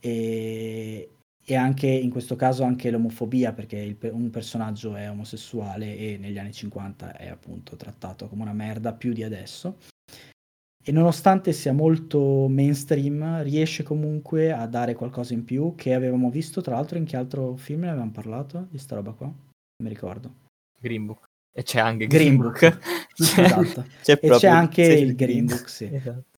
e, 0.00 1.08
e, 1.44 1.54
anche 1.56 1.86
in 1.86 2.10
questo 2.10 2.36
caso 2.36 2.62
anche 2.64 2.90
l'omofobia 2.90 3.52
perché 3.52 3.76
il, 3.78 3.96
un 4.12 4.30
personaggio 4.30 4.94
è 4.94 5.10
omosessuale 5.10 5.96
e 5.96 6.16
negli 6.18 6.38
anni 6.38 6.52
50 6.52 7.16
è 7.16 7.28
appunto 7.28 7.76
trattato 7.76 8.28
come 8.28 8.42
una 8.42 8.52
merda 8.52 8.92
più 8.92 9.12
di 9.12 9.22
adesso 9.22 9.78
e 10.84 10.90
nonostante 10.90 11.52
sia 11.52 11.72
molto 11.72 12.48
mainstream 12.48 13.42
riesce 13.42 13.82
comunque 13.82 14.52
a 14.52 14.66
dare 14.66 14.94
qualcosa 14.94 15.32
in 15.32 15.44
più 15.44 15.74
che 15.76 15.94
avevamo 15.94 16.30
visto 16.30 16.60
tra 16.60 16.74
l'altro 16.74 16.98
in 16.98 17.04
che 17.04 17.16
altro 17.16 17.56
film 17.56 17.82
ne 17.82 17.90
avevamo 17.90 18.10
parlato 18.10 18.66
di 18.70 18.78
sta 18.78 18.96
roba 18.96 19.12
qua 19.12 19.26
non 19.26 19.36
mi 19.78 19.88
ricordo 19.88 20.34
Green 20.80 21.06
Book 21.06 21.26
E 21.54 21.62
c'è 21.62 21.80
anche 21.80 22.06
Green 22.06 22.36
Green 22.36 22.50
Book. 22.50 22.60
Book. 22.60 22.78
C'è- 23.14 23.44
Esatto. 23.44 23.82
c'è 24.02 24.12
E 24.12 24.18
c'è 24.18 24.26
proprio 24.26 24.50
anche 24.52 24.86
c'è 24.86 24.94
il 24.94 25.14
Green 25.14 25.44
Book, 25.46 25.68
sì. 25.68 25.84
Esatto. 25.92 26.31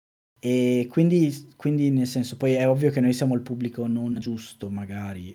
E 0.44 0.88
quindi, 0.90 1.54
quindi, 1.56 1.88
nel 1.90 2.06
senso, 2.06 2.36
poi 2.36 2.52
è 2.52 2.68
ovvio 2.68 2.90
che 2.90 3.00
noi 3.00 3.14
siamo 3.14 3.34
il 3.34 3.40
pubblico 3.40 3.86
non 3.86 4.18
giusto, 4.18 4.68
magari, 4.68 5.34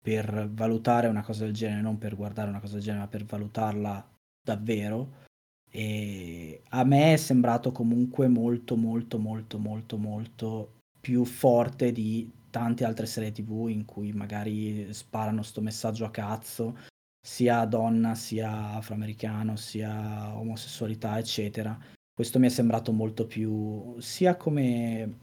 per 0.00 0.48
valutare 0.48 1.08
una 1.08 1.24
cosa 1.24 1.44
del 1.44 1.52
genere, 1.52 1.80
non 1.80 1.98
per 1.98 2.14
guardare 2.14 2.50
una 2.50 2.60
cosa 2.60 2.74
del 2.74 2.82
genere, 2.84 3.02
ma 3.02 3.08
per 3.08 3.24
valutarla 3.24 4.08
davvero. 4.40 5.22
E 5.68 6.62
a 6.68 6.84
me 6.84 7.14
è 7.14 7.16
sembrato 7.16 7.72
comunque 7.72 8.28
molto, 8.28 8.76
molto, 8.76 9.18
molto, 9.18 9.58
molto, 9.58 9.96
molto 9.96 10.72
più 11.00 11.24
forte 11.24 11.90
di 11.90 12.30
tante 12.48 12.84
altre 12.84 13.06
serie 13.06 13.32
TV 13.32 13.66
in 13.68 13.84
cui 13.84 14.12
magari 14.12 14.92
sparano 14.94 15.42
sto 15.42 15.62
messaggio 15.62 16.04
a 16.04 16.10
cazzo, 16.10 16.78
sia 17.20 17.64
donna, 17.64 18.14
sia 18.14 18.74
afroamericano, 18.74 19.56
sia 19.56 20.38
omosessualità, 20.38 21.18
eccetera. 21.18 21.76
Questo 22.14 22.38
mi 22.38 22.46
è 22.46 22.50
sembrato 22.50 22.92
molto 22.92 23.26
più, 23.26 23.98
sia 23.98 24.36
come 24.36 25.18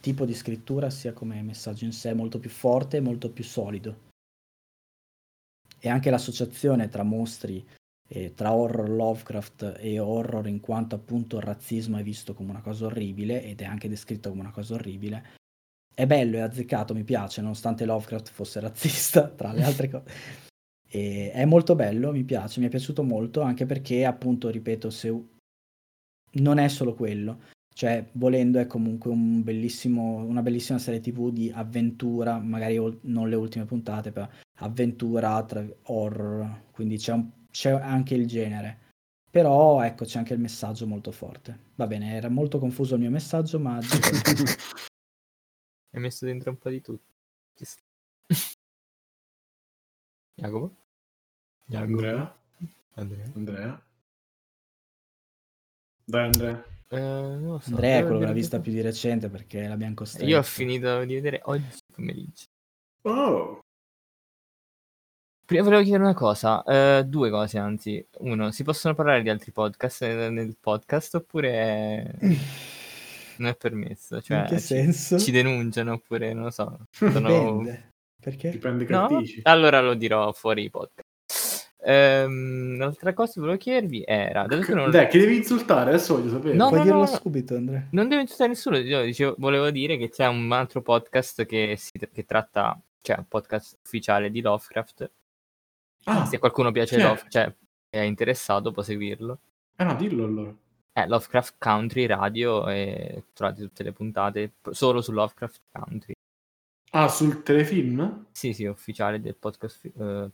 tipo 0.00 0.24
di 0.24 0.34
scrittura, 0.34 0.88
sia 0.88 1.12
come 1.12 1.42
messaggio 1.42 1.84
in 1.84 1.92
sé, 1.92 2.14
molto 2.14 2.38
più 2.38 2.48
forte 2.48 2.96
e 2.96 3.00
molto 3.00 3.30
più 3.30 3.44
solido. 3.44 4.10
E 5.78 5.88
anche 5.90 6.08
l'associazione 6.08 6.88
tra 6.88 7.02
mostri, 7.02 7.62
e 8.14 8.34
tra 8.34 8.52
horror 8.52 8.90
Lovecraft 8.90 9.76
e 9.78 9.98
horror 9.98 10.46
in 10.46 10.60
quanto 10.60 10.94
appunto 10.94 11.36
il 11.38 11.44
razzismo 11.44 11.96
è 11.96 12.02
visto 12.02 12.34
come 12.34 12.50
una 12.50 12.60
cosa 12.60 12.86
orribile 12.86 13.42
ed 13.42 13.62
è 13.62 13.64
anche 13.64 13.88
descritto 13.88 14.28
come 14.28 14.42
una 14.42 14.50
cosa 14.50 14.74
orribile. 14.74 15.40
È 15.94 16.06
bello, 16.06 16.36
è 16.36 16.40
azzeccato, 16.40 16.94
mi 16.94 17.04
piace, 17.04 17.40
nonostante 17.40 17.84
Lovecraft 17.84 18.30
fosse 18.30 18.60
razzista, 18.60 19.28
tra 19.36 19.52
le 19.52 19.62
altre 19.64 19.88
cose. 19.88 20.04
E 20.86 21.30
è 21.32 21.44
molto 21.46 21.74
bello, 21.74 22.12
mi 22.12 22.24
piace, 22.24 22.60
mi 22.60 22.66
è 22.66 22.70
piaciuto 22.70 23.02
molto, 23.02 23.40
anche 23.40 23.64
perché 23.64 24.04
appunto, 24.04 24.50
ripeto, 24.50 24.90
se 24.90 25.08
non 26.34 26.58
è 26.58 26.68
solo 26.68 26.94
quello, 26.94 27.40
cioè 27.74 28.06
volendo 28.12 28.58
è 28.58 28.66
comunque 28.66 29.10
un 29.10 29.42
bellissimo, 29.42 30.16
una 30.24 30.42
bellissima 30.42 30.78
serie 30.78 31.00
tv 31.00 31.30
di 31.30 31.50
avventura, 31.54 32.38
magari 32.38 32.78
ol- 32.78 32.98
non 33.02 33.28
le 33.28 33.36
ultime 33.36 33.64
puntate, 33.64 34.12
però 34.12 34.28
avventura, 34.60 35.42
tra- 35.44 35.66
horror, 35.84 36.62
quindi 36.72 36.96
c'è, 36.98 37.12
un- 37.12 37.30
c'è 37.50 37.70
anche 37.70 38.14
il 38.14 38.26
genere. 38.26 38.78
Però 39.30 39.80
ecco, 39.82 40.04
c'è 40.04 40.18
anche 40.18 40.34
il 40.34 40.40
messaggio 40.40 40.86
molto 40.86 41.10
forte. 41.10 41.70
Va 41.76 41.86
bene, 41.86 42.14
era 42.14 42.28
molto 42.28 42.58
confuso 42.58 42.94
il 42.94 43.00
mio 43.00 43.10
messaggio, 43.10 43.58
ma 43.58 43.78
Hai 45.94 46.00
messo 46.00 46.24
dentro 46.26 46.50
un 46.50 46.58
po' 46.58 46.68
di 46.70 46.80
tutto. 46.80 47.10
Jacopo? 50.34 50.76
Andrea? 51.72 52.34
Andrea? 52.94 53.30
Andrea? 53.34 53.82
Dai 56.04 56.24
Andrea. 56.24 56.64
Eh, 56.88 56.98
non 57.00 57.60
so. 57.60 57.70
Andrea 57.70 57.98
è 57.98 58.02
quello 58.02 58.18
che 58.18 58.26
l'ha 58.26 58.32
vista 58.32 58.60
più 58.60 58.70
di 58.72 58.80
recente 58.82 59.28
perché 59.28 59.66
l'abbiamo 59.66 59.94
costretto. 59.94 60.26
Io 60.26 60.38
ho 60.38 60.42
finito 60.42 61.04
di 61.04 61.14
vedere 61.14 61.40
oggi 61.44 61.64
pomeriggio. 61.94 62.44
Oh! 63.02 63.60
Prima 65.44 65.64
volevo 65.64 65.82
chiedere 65.82 66.04
una 66.04 66.14
cosa, 66.14 66.62
eh, 66.64 67.04
due 67.06 67.30
cose 67.30 67.58
anzi. 67.58 68.06
Uno, 68.20 68.50
si 68.52 68.62
possono 68.62 68.94
parlare 68.94 69.22
di 69.22 69.28
altri 69.28 69.50
podcast 69.52 70.02
nel 70.30 70.56
podcast 70.58 71.14
oppure 71.16 72.14
non 73.38 73.48
è 73.48 73.56
permesso? 73.56 74.20
Cioè, 74.20 74.38
In 74.40 74.46
che 74.46 74.58
ci- 74.58 74.64
senso? 74.66 75.18
Ci, 75.18 75.30
denunciano 75.30 75.94
oppure 75.94 76.32
non 76.32 76.44
lo 76.44 76.50
so. 76.50 76.86
sono- 76.90 77.10
Dipende. 77.58 77.90
Perché? 78.22 78.50
Dipende 78.50 78.84
che 78.84 78.92
No? 78.92 79.08
dici. 79.18 79.40
Allora 79.42 79.80
lo 79.80 79.94
dirò 79.94 80.30
fuori 80.32 80.64
i 80.64 80.70
podcast. 80.70 81.08
Ehm, 81.84 82.76
l'altra 82.78 83.12
cosa 83.12 83.32
che 83.32 83.40
volevo 83.40 83.58
chiedervi 83.58 84.04
era, 84.06 84.46
non, 84.68 84.90
Dai, 84.90 85.08
che 85.08 85.18
devi 85.18 85.36
insultare? 85.36 85.90
Adesso 85.90 86.16
voglio 86.16 86.30
sapere. 86.30 86.54
No, 86.54 86.68
Puoi 86.68 86.78
no, 86.78 86.84
dirlo 86.84 86.98
no. 87.00 87.06
subito, 87.06 87.54
Andrea. 87.56 87.86
non 87.90 88.08
devo 88.08 88.20
insultare 88.20 88.50
nessuno, 88.50 88.76
io 88.78 89.02
dicevo- 89.02 89.34
volevo 89.38 89.70
dire 89.70 89.96
che 89.96 90.08
c'è 90.08 90.26
un 90.26 90.50
altro 90.52 90.80
podcast 90.82 91.44
che, 91.44 91.74
si- 91.76 91.92
che 91.98 92.24
tratta, 92.24 92.80
cioè 93.00 93.18
un 93.18 93.26
podcast 93.26 93.78
ufficiale 93.84 94.30
di 94.30 94.40
Lovecraft. 94.40 95.10
Ah, 96.04 96.24
Se 96.26 96.38
qualcuno 96.38 96.70
piace 96.72 96.96
chi 96.96 97.02
è? 97.02 97.04
Love, 97.04 97.22
cioè 97.28 97.52
è 97.90 98.00
interessato 98.00 98.70
può 98.72 98.82
seguirlo. 98.82 99.38
eh 99.76 99.84
no, 99.84 99.94
dillo 99.94 100.24
allora. 100.24 100.54
È 100.92 101.06
Lovecraft 101.06 101.54
Country 101.58 102.06
Radio 102.06 102.68
e 102.68 103.24
trovate 103.32 103.62
tutte 103.62 103.82
le 103.82 103.92
puntate 103.92 104.52
solo 104.70 105.00
su 105.00 105.10
Lovecraft 105.12 105.60
Country. 105.72 106.12
Ah, 106.90 107.08
sul 107.08 107.42
telefilm? 107.42 108.26
Sì, 108.32 108.52
sì, 108.52 108.66
ufficiale 108.66 109.20
del 109.20 109.34
podcast. 109.36 109.84
eh, 109.86 110.30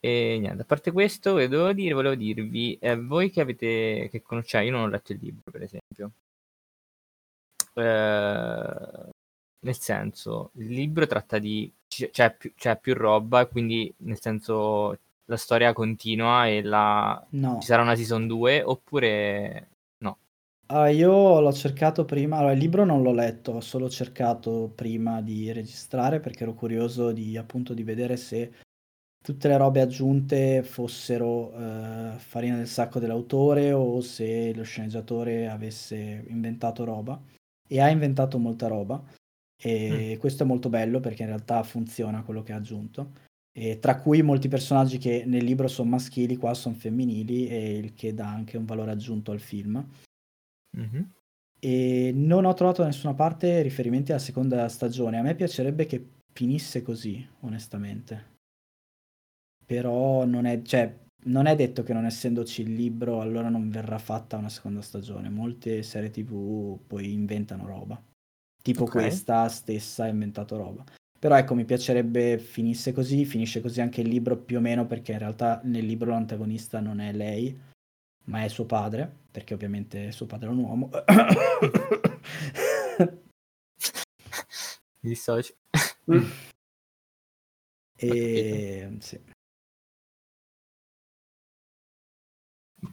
e 0.00 0.38
niente, 0.40 0.62
a 0.62 0.64
parte 0.64 0.92
questo, 0.92 1.34
devo 1.34 1.72
dire, 1.72 1.94
volevo 1.94 2.14
dirvi, 2.14 2.76
eh, 2.80 2.96
voi 2.96 3.30
che 3.30 3.40
avete, 3.40 4.08
che 4.10 4.22
conoscete, 4.22 4.64
io 4.64 4.72
non 4.72 4.82
ho 4.82 4.88
letto 4.88 5.12
il 5.12 5.18
libro, 5.20 5.50
per 5.50 5.62
esempio. 5.62 6.10
Eh, 7.74 9.08
nel 9.60 9.78
senso, 9.78 10.50
il 10.54 10.68
libro 10.68 11.06
tratta 11.06 11.38
di, 11.38 11.70
c'è 11.86 12.34
più, 12.36 12.52
c'è 12.54 12.78
più 12.78 12.94
roba, 12.94 13.46
quindi 13.46 13.92
nel 13.98 14.20
senso 14.20 14.98
la 15.24 15.36
storia 15.36 15.72
continua 15.72 16.46
e 16.46 16.62
la, 16.62 17.24
No. 17.30 17.58
ci 17.60 17.66
sarà 17.66 17.82
una 17.82 17.96
season 17.96 18.26
2 18.26 18.62
oppure 18.62 19.68
Ah, 20.70 20.90
io 20.90 21.40
l'ho 21.40 21.52
cercato 21.52 22.04
prima, 22.04 22.36
allora 22.36 22.52
il 22.52 22.58
libro 22.58 22.84
non 22.84 23.00
l'ho 23.02 23.14
letto, 23.14 23.52
ho 23.52 23.60
solo 23.60 23.88
cercato 23.88 24.70
prima 24.74 25.22
di 25.22 25.50
registrare 25.50 26.20
perché 26.20 26.42
ero 26.42 26.52
curioso 26.52 27.10
di 27.10 27.38
appunto 27.38 27.72
di 27.72 27.82
vedere 27.82 28.18
se 28.18 28.52
tutte 29.28 29.48
le 29.48 29.58
robe 29.58 29.82
aggiunte 29.82 30.62
fossero 30.62 31.52
eh, 31.52 32.12
farina 32.16 32.56
del 32.56 32.66
sacco 32.66 32.98
dell'autore 32.98 33.72
o 33.74 34.00
se 34.00 34.54
lo 34.54 34.62
sceneggiatore 34.62 35.48
avesse 35.50 36.24
inventato 36.28 36.82
roba 36.84 37.20
e 37.68 37.78
ha 37.78 37.90
inventato 37.90 38.38
molta 38.38 38.68
roba 38.68 39.04
e 39.60 40.16
questo 40.18 40.44
è 40.44 40.46
molto 40.46 40.70
bello 40.70 41.00
perché 41.00 41.24
in 41.24 41.28
realtà 41.28 41.62
funziona 41.62 42.22
quello 42.22 42.42
che 42.42 42.54
ha 42.54 42.56
aggiunto 42.56 43.12
e 43.52 43.78
tra 43.78 44.00
cui 44.00 44.22
molti 44.22 44.48
personaggi 44.48 44.96
che 44.96 45.24
nel 45.26 45.44
libro 45.44 45.68
sono 45.68 45.90
maschili 45.90 46.36
qua 46.36 46.54
sono 46.54 46.74
femminili 46.76 47.48
e 47.48 47.76
il 47.76 47.92
che 47.92 48.14
dà 48.14 48.30
anche 48.30 48.56
un 48.56 48.64
valore 48.64 48.92
aggiunto 48.92 49.30
al 49.30 49.40
film 49.40 49.86
Mhm. 50.74 51.10
e 51.60 52.12
non 52.14 52.46
ho 52.46 52.54
trovato 52.54 52.80
da 52.80 52.88
nessuna 52.88 53.12
parte 53.12 53.60
riferimenti 53.60 54.10
alla 54.10 54.20
seconda 54.20 54.66
stagione. 54.70 55.18
A 55.18 55.22
me 55.22 55.34
piacerebbe 55.34 55.84
che 55.84 56.08
finisse 56.32 56.80
così, 56.80 57.26
onestamente. 57.40 58.37
Però 59.68 60.24
non 60.24 60.46
è, 60.46 60.62
cioè, 60.62 60.90
non 61.24 61.44
è 61.44 61.54
detto 61.54 61.82
che 61.82 61.92
non 61.92 62.06
essendoci 62.06 62.62
il 62.62 62.72
libro 62.72 63.20
allora 63.20 63.50
non 63.50 63.68
verrà 63.68 63.98
fatta 63.98 64.38
una 64.38 64.48
seconda 64.48 64.80
stagione. 64.80 65.28
Molte 65.28 65.82
serie 65.82 66.08
TV 66.08 66.78
poi 66.86 67.12
inventano 67.12 67.66
roba. 67.66 68.02
Tipo 68.62 68.84
Ok. 68.84 68.92
questa 68.92 69.46
stessa 69.48 70.04
ha 70.04 70.08
inventato 70.08 70.56
roba. 70.56 70.82
Però 71.20 71.36
ecco, 71.36 71.54
mi 71.54 71.66
piacerebbe 71.66 72.38
finisse 72.38 72.92
così, 72.92 73.26
finisce 73.26 73.60
così 73.60 73.82
anche 73.82 74.00
il 74.00 74.08
libro 74.08 74.38
più 74.38 74.56
o 74.56 74.60
meno 74.60 74.86
perché 74.86 75.12
in 75.12 75.18
realtà 75.18 75.60
nel 75.64 75.84
libro 75.84 76.12
l'antagonista 76.12 76.80
non 76.80 77.00
è 77.00 77.12
lei, 77.12 77.54
ma 78.24 78.44
è 78.44 78.48
suo 78.48 78.64
padre, 78.64 79.06
perché 79.30 79.52
ovviamente 79.52 80.12
suo 80.12 80.24
padre 80.24 80.48
è 80.48 80.50
un 80.50 80.58
uomo. 80.60 80.88
Mi 85.00 85.10
dissocio. 85.10 85.54
e 87.96 88.96
sì. 89.00 89.20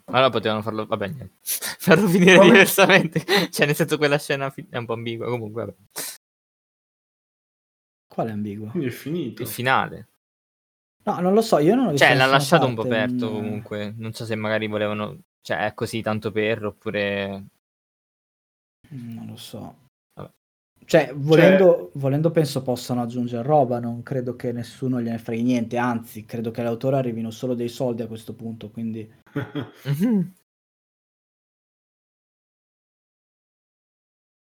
Allora 0.06 0.30
potevano 0.30 0.62
farlo, 0.62 0.86
vabbè, 0.86 1.08
niente. 1.08 1.36
farlo 1.44 2.08
finire 2.08 2.38
Come? 2.38 2.52
diversamente. 2.52 3.24
Cioè, 3.52 3.66
nel 3.66 3.76
senso, 3.76 3.98
quella 3.98 4.18
scena 4.18 4.50
fi- 4.50 4.66
è 4.70 4.78
un 4.78 4.86
po' 4.86 4.94
ambigua. 4.94 5.28
Comunque, 5.28 5.66
vabbè. 5.66 5.78
Quale 8.08 8.30
è 8.30 8.34
ambiguo? 8.34 8.68
Quindi 8.70 8.88
è 8.90 8.92
finito. 8.92 9.42
Il 9.42 9.48
finale. 9.48 10.08
No, 11.04 11.20
non 11.20 11.34
lo 11.34 11.42
so, 11.42 11.60
io 11.60 11.76
non 11.76 11.88
ho 11.88 11.92
visto 11.92 12.06
Cioè, 12.06 12.16
l'ha 12.16 12.26
lasciato 12.26 12.66
un 12.66 12.74
po' 12.74 12.82
parte, 12.82 12.96
aperto 12.98 13.30
non- 13.30 13.34
comunque. 13.42 13.94
Non 13.98 14.14
so 14.14 14.26
se 14.26 14.36
magari 14.36 14.68
volevano. 14.68 15.20
Cioè, 15.42 15.66
è 15.66 15.74
così 15.76 16.02
tanto 16.02 16.32
per, 16.32 16.66
oppure. 16.66 17.46
Non 18.90 19.28
lo 19.28 19.36
so. 19.38 19.85
Vabbè. 20.86 21.08
Cioè, 21.08 21.14
volendo, 21.16 21.92
volendo 21.96 22.32
penso 22.32 22.62
possano 22.62 23.02
aggiungere 23.02 23.44
roba, 23.44 23.80
non 23.80 24.04
credo 24.04 24.36
che 24.36 24.52
nessuno 24.52 25.02
gliene 25.02 25.18
freghi 25.18 25.44
niente, 25.44 25.78
anzi, 25.78 26.26
credo 26.26 26.52
che 26.52 26.62
all'autore 26.62 26.98
arrivino 26.98 27.32
solo 27.32 27.56
dei 27.56 27.70
soldi 27.70 28.04
a 28.04 28.08
questo 28.08 28.34
punto, 28.34 28.70
quindi... 28.70 29.12
Mhm. 29.84 30.34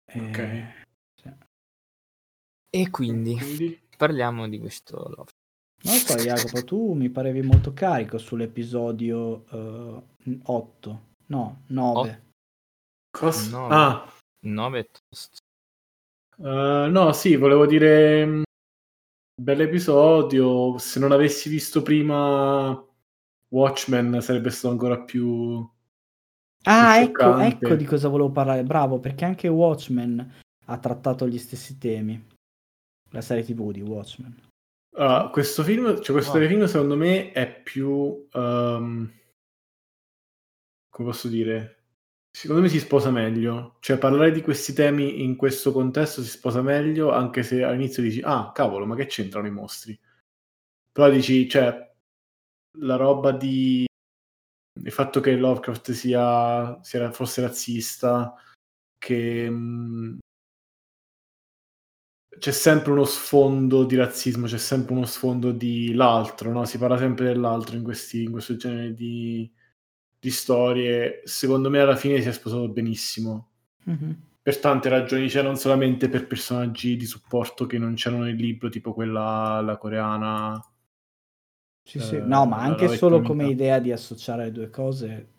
eh, 0.06 0.20
Ok. 0.20 0.86
sì. 1.16 1.34
E 2.70 2.90
quindi 2.90 3.36
Quindi? 3.36 3.82
parliamo 3.98 4.48
di 4.48 4.60
questo 4.60 4.98
love. 5.16 5.32
Non 5.84 5.96
so, 5.96 6.16
Jacopo, 6.16 6.64
tu 6.64 6.94
mi 6.94 7.10
parevi 7.10 7.42
molto 7.42 7.74
carico 7.74 8.18
sull'episodio 8.18 9.46
8, 10.44 11.02
no, 11.28 11.62
9. 11.68 12.24
Cosa? 13.12 13.50
No, 13.50 13.68
ah, 13.68 14.14
9 14.46 14.80
è 14.80 14.88
tosto. 14.90 15.46
Eh, 16.40 16.88
no, 16.90 17.12
sì, 17.14 17.36
volevo 17.36 17.66
dire... 17.66 18.26
mh, 18.26 18.44
Bell'episodio. 19.40 20.78
Se 20.80 21.00
non 21.00 21.12
avessi 21.12 21.48
visto 21.48 21.84
prima 21.84 22.84
Watchmen 23.50 24.20
sarebbe 24.22 24.50
stato 24.50 24.74
ancora 24.74 25.00
più... 25.00 25.68
Ah, 26.64 27.00
ecco, 27.00 27.38
ecco 27.38 27.76
di 27.76 27.86
cosa 27.86 28.10
volevo 28.10 28.32
parlare, 28.32 28.64
bravo, 28.64 29.00
perché 29.00 29.26
anche 29.26 29.48
Watchmen 29.48 30.34
ha 30.66 30.78
trattato 30.80 31.28
gli 31.28 31.38
stessi 31.38 31.78
temi. 31.78 32.22
La 33.12 33.22
serie 33.22 33.44
TV 33.44 33.72
di 33.72 33.82
Watchmen. 33.82 34.36
Uh, 34.98 35.30
questo 35.30 35.64
film, 35.64 36.02
cioè 36.02 36.16
questo 36.16 36.38
oh. 36.38 36.48
film 36.48 36.66
secondo 36.66 36.98
me 36.98 37.32
è 37.32 37.62
più... 37.62 38.28
Um, 38.34 39.10
come 40.90 41.10
posso 41.10 41.28
dire? 41.28 41.77
Secondo 42.40 42.62
me 42.62 42.70
si 42.70 42.78
sposa 42.80 43.10
meglio, 43.10 43.78
cioè 43.80 43.98
parlare 43.98 44.32
di 44.32 44.44
questi 44.44 44.72
temi 44.72 45.24
in 45.24 45.36
questo 45.36 45.72
contesto 45.72 46.22
si 46.22 46.30
sposa 46.30 46.62
meglio, 46.62 47.12
anche 47.12 47.42
se 47.42 47.64
all'inizio 47.64 48.04
dici, 48.04 48.22
ah 48.24 48.52
cavolo, 48.52 48.86
ma 48.86 48.94
che 48.96 49.08
c'entrano 49.08 49.48
i 49.48 49.52
mostri? 49.52 50.00
Però 50.92 51.10
dici, 51.10 51.50
cioè, 51.50 51.92
la 52.80 52.96
roba 52.96 53.32
di... 53.32 53.88
il 54.84 54.92
fatto 54.92 55.20
che 55.20 55.36
Lovecraft 55.36 55.92
sia, 55.94 56.80
sia 56.84 57.12
fosse 57.12 57.42
razzista, 57.42 58.36
che 59.00 59.50
mm, 59.50 60.18
c'è 62.38 62.52
sempre 62.52 62.92
uno 62.92 63.06
sfondo 63.06 63.84
di 63.84 63.96
razzismo, 63.96 64.46
c'è 64.46 64.60
sempre 64.60 64.94
uno 64.94 65.06
sfondo 65.08 65.52
di 65.52 65.94
l'altro, 65.94 66.52
no? 66.52 66.66
Si 66.66 66.78
parla 66.78 67.00
sempre 67.00 67.26
dell'altro 67.26 67.76
in, 67.78 67.84
questi, 67.84 68.24
in 68.26 68.32
questo 68.32 68.56
genere 68.58 68.94
di 68.94 69.52
di 70.28 70.32
storie, 70.32 71.22
secondo 71.24 71.70
me 71.70 71.80
alla 71.80 71.96
fine 71.96 72.22
si 72.22 72.28
è 72.28 72.34
sposato 72.34 72.68
benissimo. 72.68 73.52
Mm-hmm. 73.90 74.12
Per 74.42 74.60
tante 74.60 74.90
ragioni, 74.90 75.30
cioè 75.30 75.42
non 75.42 75.56
solamente 75.56 76.10
per 76.10 76.28
personaggi 76.28 76.98
di 76.98 77.06
supporto 77.06 77.66
che 77.66 77.78
non 77.78 77.96
c'erano 77.96 78.24
nel 78.24 78.36
libro, 78.36 78.70
tipo 78.70 78.94
quella 78.94 79.62
la 79.62 79.78
coreana. 79.78 80.62
Sì, 81.82 81.98
eh, 81.98 82.02
sì. 82.02 82.22
No, 82.22 82.46
ma 82.46 82.58
anche 82.58 82.90
solo 82.90 83.22
come 83.22 83.48
idea 83.48 83.80
di 83.80 83.92
associare 83.94 84.46
le 84.46 84.52
due 84.52 84.70
cose 84.70 85.36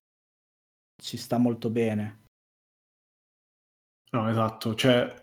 ci 0.97 1.19
sta 1.19 1.37
molto 1.37 1.69
bene. 1.69 2.23
No, 4.11 4.31
esatto, 4.31 4.75
cioè 4.75 5.15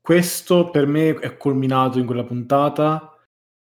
questo 0.00 0.70
per 0.70 0.86
me 0.86 1.14
è 1.14 1.36
culminato 1.36 2.00
in 2.00 2.06
quella 2.06 2.24
puntata 2.24 3.16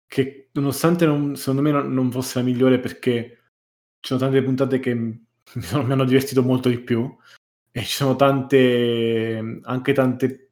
che 0.07 0.49
nonostante 0.53 1.05
non, 1.05 1.35
secondo 1.35 1.61
me 1.61 1.71
non, 1.71 1.93
non 1.93 2.11
fosse 2.11 2.39
la 2.39 2.45
migliore 2.45 2.79
perché 2.79 3.44
ci 4.05 4.15
sono 4.15 4.19
tante 4.19 4.43
puntate 4.43 4.79
che 4.79 4.93
mi, 4.93 5.25
sono, 5.61 5.83
mi, 5.83 5.91
hanno 5.91 6.05
divertito 6.05 6.43
molto 6.43 6.69
di 6.69 6.79
più 6.79 7.13
e 7.71 7.81
ci 7.81 7.95
sono 7.95 8.15
tante 8.15 9.59
anche 9.63 9.93
tante, 9.93 10.51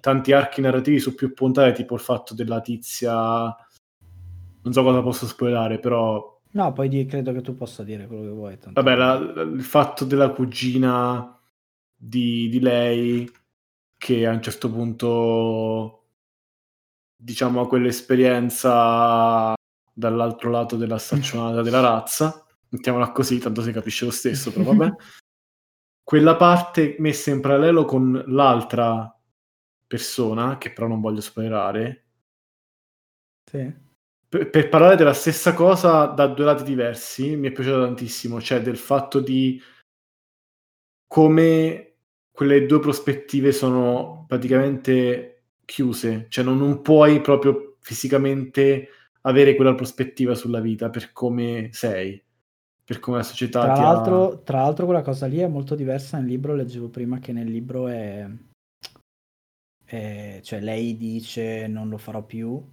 tanti 0.00 0.32
archi 0.32 0.62
narrativi 0.62 0.98
su 0.98 1.14
più 1.14 1.34
puntate 1.34 1.72
tipo 1.72 1.94
il 1.94 2.00
fatto 2.00 2.32
della 2.32 2.62
tizia 2.62 3.54
non 4.62 4.72
so 4.72 4.82
cosa 4.82 5.02
posso 5.02 5.26
spoilerare 5.26 5.78
però 5.78 6.40
no 6.52 6.72
poi 6.72 6.88
di, 6.88 7.04
credo 7.04 7.32
che 7.32 7.42
tu 7.42 7.54
possa 7.54 7.84
dire 7.84 8.06
quello 8.06 8.22
che 8.22 8.30
vuoi 8.30 8.58
tanto. 8.58 8.80
vabbè 8.80 8.96
la, 8.96 9.42
il 9.42 9.62
fatto 9.62 10.06
della 10.06 10.30
cugina 10.30 11.38
di, 11.94 12.48
di 12.48 12.60
lei 12.60 13.30
che 13.98 14.26
a 14.26 14.32
un 14.32 14.40
certo 14.40 14.70
punto 14.70 16.04
diciamo 17.14 17.60
ha 17.60 17.68
quell'esperienza 17.68 19.54
dall'altro 19.92 20.50
lato 20.50 20.76
della 20.76 20.98
staccionata 20.98 21.60
della 21.60 21.80
razza 21.80 22.45
mettiamola 22.68 23.12
così, 23.12 23.38
tanto 23.38 23.62
si 23.62 23.72
capisce 23.72 24.04
lo 24.04 24.10
stesso, 24.10 24.52
però 24.52 24.72
vabbè. 24.72 24.94
Quella 26.02 26.36
parte 26.36 26.96
messa 26.98 27.30
in 27.30 27.40
parallelo 27.40 27.84
con 27.84 28.24
l'altra 28.28 29.12
persona, 29.86 30.56
che 30.58 30.72
però 30.72 30.86
non 30.86 31.00
voglio 31.00 31.20
spoilerare, 31.20 32.04
sì. 33.50 33.72
per, 34.28 34.50
per, 34.50 34.68
parlare 34.68 34.96
della 34.96 35.12
stessa 35.12 35.52
cosa 35.52 36.06
da 36.06 36.28
due 36.28 36.44
lati 36.44 36.62
diversi, 36.62 37.36
mi 37.36 37.48
è 37.48 37.52
piaciuto 37.52 37.82
tantissimo, 37.82 38.40
cioè 38.40 38.60
del 38.62 38.76
fatto 38.76 39.20
di 39.20 39.60
come 41.06 41.94
quelle 42.30 42.66
due 42.66 42.80
prospettive 42.80 43.50
sono 43.50 44.24
praticamente 44.28 45.44
chiuse, 45.64 46.26
cioè 46.28 46.44
non, 46.44 46.58
non 46.58 46.82
puoi 46.82 47.20
proprio 47.20 47.76
fisicamente 47.80 48.88
avere 49.22 49.54
quella 49.54 49.74
prospettiva 49.74 50.34
sulla 50.34 50.60
vita 50.60 50.90
per 50.90 51.12
come 51.12 51.70
sei 51.72 52.22
per 52.86 53.00
come 53.00 53.16
la 53.16 53.24
società 53.24 53.64
tra 53.64 53.74
l'altro, 53.74 54.32
ha... 54.32 54.36
tra 54.36 54.60
l'altro 54.60 54.84
quella 54.84 55.02
cosa 55.02 55.26
lì 55.26 55.38
è 55.38 55.48
molto 55.48 55.74
diversa 55.74 56.18
nel 56.18 56.26
libro 56.26 56.54
leggevo 56.54 56.88
prima 56.88 57.18
che 57.18 57.32
nel 57.32 57.50
libro 57.50 57.88
è, 57.88 58.24
è 59.84 60.38
cioè 60.40 60.60
lei 60.60 60.96
dice 60.96 61.66
non 61.66 61.88
lo 61.88 61.98
farò 61.98 62.22
più 62.22 62.64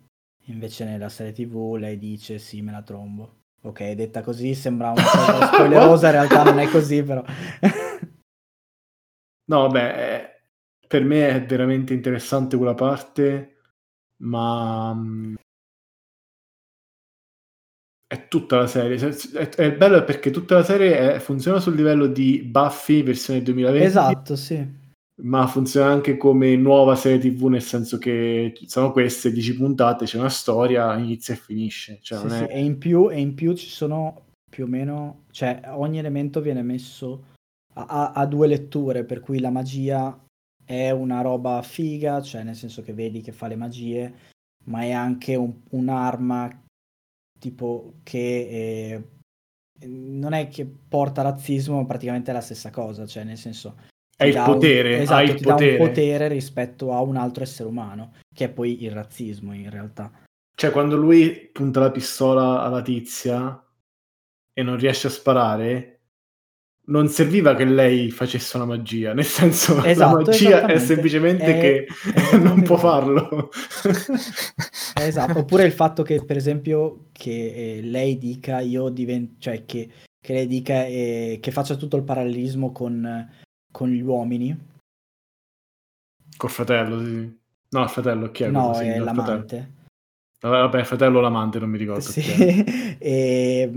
invece 0.45 0.86
nella 0.86 1.10
serie 1.10 1.32
tv 1.32 1.78
lei 1.80 1.97
dice 1.97 2.38
sì 2.38 2.62
me 2.62 2.71
la 2.71 2.84
trombo. 2.84 3.41
Ok 3.65 3.91
detta 3.91 4.21
così 4.21 4.54
sembra 4.56 4.91
una 4.91 5.02
cosa 5.02 5.47
spoilerosa 5.54 6.08
in 6.08 6.12
realtà 6.12 6.43
non 6.43 6.60
è 6.60 6.69
così 6.69 7.04
però. 7.04 7.23
No 9.45 9.67
beh 9.67 10.41
per 10.88 11.04
me 11.04 11.28
è 11.28 11.45
veramente 11.45 11.93
interessante 11.93 12.56
quella 12.56 12.76
parte 12.76 13.58
ma 14.21 14.93
mm, 14.93 15.36
è 18.13 18.28
tutta 18.28 18.58
la 18.58 18.67
serie. 18.67 18.97
È, 18.99 19.49
è 19.49 19.73
bello 19.76 20.04
perché 20.04 20.30
tutta 20.30 20.56
la 20.56 20.63
serie 20.63 21.15
è, 21.15 21.19
funziona 21.19 21.60
sul 21.60 21.76
livello 21.76 22.06
di 22.06 22.43
Buffy 22.43 23.02
versione 23.02 23.41
2020. 23.41 23.86
Esatto, 23.86 24.36
sì. 24.36 24.82
Ma 25.23 25.47
funziona 25.47 25.91
anche 25.91 26.15
come 26.15 26.56
nuova 26.56 26.95
serie 26.95 27.17
TV, 27.17 27.47
nel 27.47 27.63
senso 27.63 27.97
che 27.97 28.54
sono 28.67 28.91
queste 28.91 29.32
10 29.32 29.56
puntate, 29.58 30.06
c'è 30.06 30.19
una 30.19 30.30
storia, 30.30 30.95
inizia 30.95 31.34
e 31.34 31.38
finisce. 31.38 31.99
Cioè 32.02 32.19
sì, 32.19 32.30
sì. 32.30 32.43
E, 32.45 32.63
in 32.63 32.78
più, 32.78 33.10
e 33.10 33.19
in 33.19 33.34
più 33.34 33.56
ci 33.56 33.69
sono 33.69 34.26
più 34.47 34.65
o 34.65 34.67
meno, 34.67 35.23
cioè 35.32 35.62
ogni 35.69 35.97
elemento 35.97 36.39
viene 36.39 36.62
messo 36.62 37.32
a, 37.73 37.86
a, 37.86 38.12
a 38.12 38.26
due 38.28 38.45
letture, 38.45 39.06
per 39.06 39.21
cui 39.21 39.39
la 39.39 39.49
magia 39.49 40.15
è 40.63 40.91
una 40.91 41.21
roba 41.21 41.63
figa, 41.63 42.21
cioè 42.21 42.43
nel 42.43 42.56
senso 42.56 42.84
che 42.84 42.93
vedi 42.93 43.21
che 43.21 43.32
fa 43.32 43.47
le 43.47 43.56
magie, 43.56 44.13
ma 44.65 44.84
è 44.84 44.91
anche 44.91 45.34
un, 45.36 45.52
un'arma 45.71 46.62
tipo 47.43 47.95
che 48.03 48.19
eh, 48.19 49.88
non 49.88 50.32
è 50.32 50.47
che 50.47 50.65
porta 50.65 51.21
razzismo, 51.21 51.86
praticamente 51.86 52.32
è 52.32 52.34
la 52.34 52.39
stessa 52.39 52.69
cosa, 52.69 53.06
cioè 53.06 53.25
nel 53.25 53.38
senso... 53.38 53.75
È 54.15 54.25
il 54.25 54.41
potere, 54.45 54.95
un, 54.95 55.01
esatto, 55.01 55.23
il 55.23 55.36
ti 55.36 55.43
potere. 55.43 55.71
un 55.71 55.88
potere 55.88 56.27
rispetto 56.29 56.93
a 56.93 57.01
un 57.01 57.17
altro 57.17 57.43
essere 57.43 57.67
umano, 57.67 58.13
che 58.34 58.45
è 58.45 58.49
poi 58.49 58.84
il 58.84 58.91
razzismo 58.91 59.53
in 59.53 59.69
realtà. 59.69 60.10
Cioè 60.56 60.71
quando 60.71 60.95
lui 60.95 61.49
punta 61.51 61.82
la 61.82 61.91
pistola 61.91 62.62
alla 62.62 62.82
tizia 62.82 63.62
e 64.53 64.63
non 64.63 64.77
riesce 64.77 65.08
a 65.08 65.10
sparare, 65.10 65.93
non 66.86 67.08
serviva 67.08 67.56
che 67.56 67.63
lei 67.63 68.12
facesse 68.12 68.58
una 68.58 68.65
magia, 68.65 69.13
nel 69.13 69.25
senso 69.25 69.82
esatto, 69.84 70.17
la 70.17 70.23
magia 70.23 70.65
è 70.65 70.77
semplicemente 70.79 71.45
è, 71.45 71.60
che 71.60 71.88
non 72.38 72.62
può 72.63 72.77
farlo. 72.77 73.49
esatto, 74.99 75.39
oppure 75.39 75.63
il 75.63 75.71
fatto 75.71 76.03
che 76.03 76.23
per 76.25 76.36
esempio 76.36 77.06
che 77.23 77.77
eh, 77.77 77.81
lei 77.81 78.17
dica 78.17 78.59
io 78.59 78.89
divento, 78.89 79.36
cioè 79.39 79.63
che, 79.63 79.89
che 80.19 80.33
lei 80.33 80.45
dica 80.45 80.86
eh, 80.86 81.38
che 81.41 81.51
faccia 81.51 81.77
tutto 81.77 81.95
il 81.95 82.03
parallelismo 82.03 82.73
con, 82.73 83.29
con 83.71 83.89
gli 83.89 84.01
uomini. 84.01 84.71
Col 86.36 86.49
fratello, 86.49 87.01
sì. 87.01 87.41
No, 87.69 87.83
il 87.83 87.89
fratello, 87.89 88.29
chi 88.31 88.43
è? 88.43 88.49
No, 88.49 88.77
è 88.77 88.99
l'amante. 88.99 89.81
Fratello. 90.41 90.59
Vabbè, 90.59 90.83
fratello 90.83 91.21
l'amante, 91.21 91.59
non 91.59 91.69
mi 91.69 91.77
ricordo. 91.77 92.01
Sì, 92.01 92.21
e, 92.99 93.71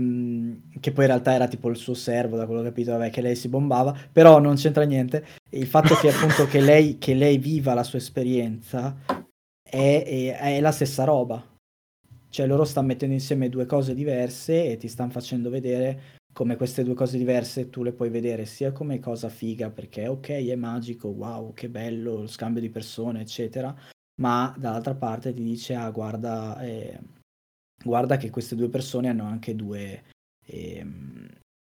che 0.81 0.91
poi 0.91 1.05
in 1.05 1.09
realtà 1.09 1.31
era 1.31 1.47
tipo 1.47 1.69
il 1.69 1.77
suo 1.77 1.93
servo, 1.93 2.35
da 2.35 2.45
quello 2.45 2.59
che 2.59 2.67
ho 2.67 2.69
capito, 2.71 2.91
vabbè, 2.91 3.09
che 3.09 3.21
lei 3.21 3.37
si 3.37 3.47
bombava, 3.47 3.97
però 4.11 4.39
non 4.39 4.55
c'entra 4.55 4.83
niente. 4.83 5.25
Il 5.51 5.67
fatto 5.67 5.95
che 5.95 6.11
appunto 6.11 6.45
che 6.47 6.59
lei, 6.59 6.97
che 6.97 7.13
lei 7.13 7.37
viva 7.37 7.73
la 7.73 7.83
sua 7.83 7.99
esperienza 7.99 8.97
è, 9.63 10.03
è, 10.05 10.37
è, 10.37 10.59
la 10.59 10.73
stessa 10.73 11.05
roba. 11.05 11.41
Cioè 12.37 12.45
loro 12.45 12.65
stanno 12.65 12.89
mettendo 12.89 13.15
insieme 13.15 13.49
due 13.49 13.65
cose 13.65 13.95
diverse 13.95 14.69
e 14.69 14.77
ti 14.77 14.87
stanno 14.87 15.09
facendo 15.09 15.49
vedere 15.49 16.19
come 16.31 16.55
queste 16.55 16.83
due 16.83 16.93
cose 16.93 17.17
diverse 17.17 17.71
tu 17.71 17.81
le 17.81 17.93
puoi 17.93 18.11
vedere 18.11 18.45
sia 18.45 18.71
come 18.71 18.99
cosa 18.99 19.27
figa 19.27 19.71
perché 19.71 20.07
ok 20.07 20.29
è 20.29 20.55
magico, 20.55 21.07
wow 21.07 21.51
che 21.55 21.67
bello 21.67 22.17
lo 22.17 22.27
scambio 22.27 22.61
di 22.61 22.69
persone 22.69 23.21
eccetera, 23.21 23.75
ma 24.21 24.55
dall'altra 24.55 24.93
parte 24.93 25.33
ti 25.33 25.41
dice 25.41 25.73
ah 25.73 25.89
guarda, 25.89 26.61
eh, 26.61 26.99
guarda 27.83 28.17
che 28.17 28.29
queste 28.29 28.55
due 28.55 28.69
persone 28.69 29.09
hanno 29.09 29.23
anche 29.23 29.55
due, 29.55 30.03
eh, 30.45 30.85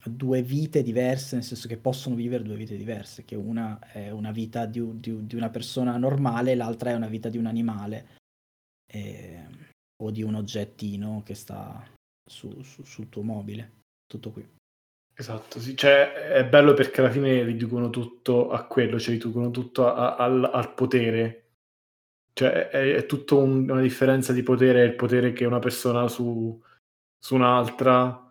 due 0.03 0.41
vite 0.41 0.81
diverse, 0.81 1.35
nel 1.35 1.45
senso 1.45 1.67
che 1.67 1.77
possono 1.77 2.15
vivere 2.15 2.43
due 2.43 2.55
vite 2.55 2.75
diverse, 2.75 3.23
che 3.23 3.35
una 3.35 3.77
è 3.77 4.09
una 4.09 4.31
vita 4.31 4.65
di, 4.65 4.81
di, 4.99 5.27
di 5.27 5.35
una 5.35 5.51
persona 5.51 5.95
normale 5.97 6.55
l'altra 6.55 6.89
è 6.89 6.95
una 6.95 7.07
vita 7.07 7.29
di 7.29 7.37
un 7.37 7.45
animale. 7.45 8.07
Eh, 8.87 9.64
o 10.03 10.11
di 10.11 10.23
un 10.23 10.35
oggettino 10.35 11.21
che 11.25 11.35
sta 11.35 11.83
su, 12.29 12.61
su, 12.63 12.83
sul 12.83 13.09
tuo 13.09 13.23
mobile. 13.23 13.81
Tutto 14.05 14.31
qui. 14.31 14.47
Esatto, 15.17 15.59
sì. 15.59 15.77
cioè 15.77 16.11
è 16.11 16.45
bello 16.45 16.73
perché 16.73 16.99
alla 16.99 17.09
fine 17.09 17.43
riducono 17.43 17.89
tutto 17.89 18.49
a 18.49 18.65
quello, 18.65 18.99
cioè 18.99 19.13
riducono 19.13 19.49
tutto 19.49 19.87
a, 19.87 20.15
a, 20.15 20.23
al, 20.23 20.49
al 20.51 20.73
potere 20.73 21.45
cioè, 22.35 22.67
è, 22.67 22.95
è 22.95 23.05
tutta 23.05 23.35
un, 23.35 23.69
una 23.69 23.79
differenza 23.79 24.33
di 24.33 24.43
potere, 24.43 24.83
il 24.83 24.95
potere 24.95 25.31
che 25.31 25.45
una 25.45 25.59
persona 25.59 26.01
ha 26.01 26.07
su, 26.09 26.61
su 27.17 27.33
un'altra, 27.33 28.21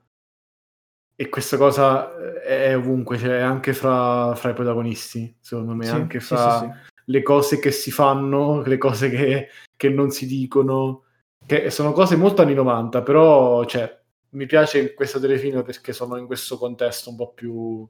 e 1.17 1.29
questa 1.31 1.57
cosa 1.57 2.15
eh, 2.43 2.67
è 2.67 2.77
ovunque, 2.77 3.17
cioè 3.17 3.37
anche 3.37 3.73
fra, 3.73 4.35
fra 4.35 4.51
i 4.51 4.55
protagonisti, 4.55 5.35
secondo 5.41 5.73
me, 5.73 5.87
Sì, 5.87 5.93
anche 5.93 6.21
fra 6.21 6.59
sì, 6.59 6.67
sì. 6.67 7.03
le 7.07 7.23
cose 7.23 7.59
che 7.59 7.71
si 7.71 7.91
fanno, 7.91 8.61
le 8.63 8.77
cose 8.77 9.09
che, 9.09 9.49
che 9.75 9.89
non 9.89 10.11
si 10.11 10.27
dicono, 10.27 11.04
che 11.47 11.71
sono 11.71 11.93
cose 11.93 12.17
molto 12.17 12.43
anni 12.43 12.55
90, 12.55 13.03
però 13.03 13.65
cioè, 13.65 14.03
mi 14.31 14.47
piace 14.47 14.95
questa 14.95 15.19
telefilm 15.19 15.63
perché 15.63 15.93
sono 15.93 16.17
in 16.17 16.27
questo 16.27 16.59
contesto 16.59 17.11
un 17.11 17.17
po' 17.17 17.33
più, 17.33 17.53
un 17.55 17.89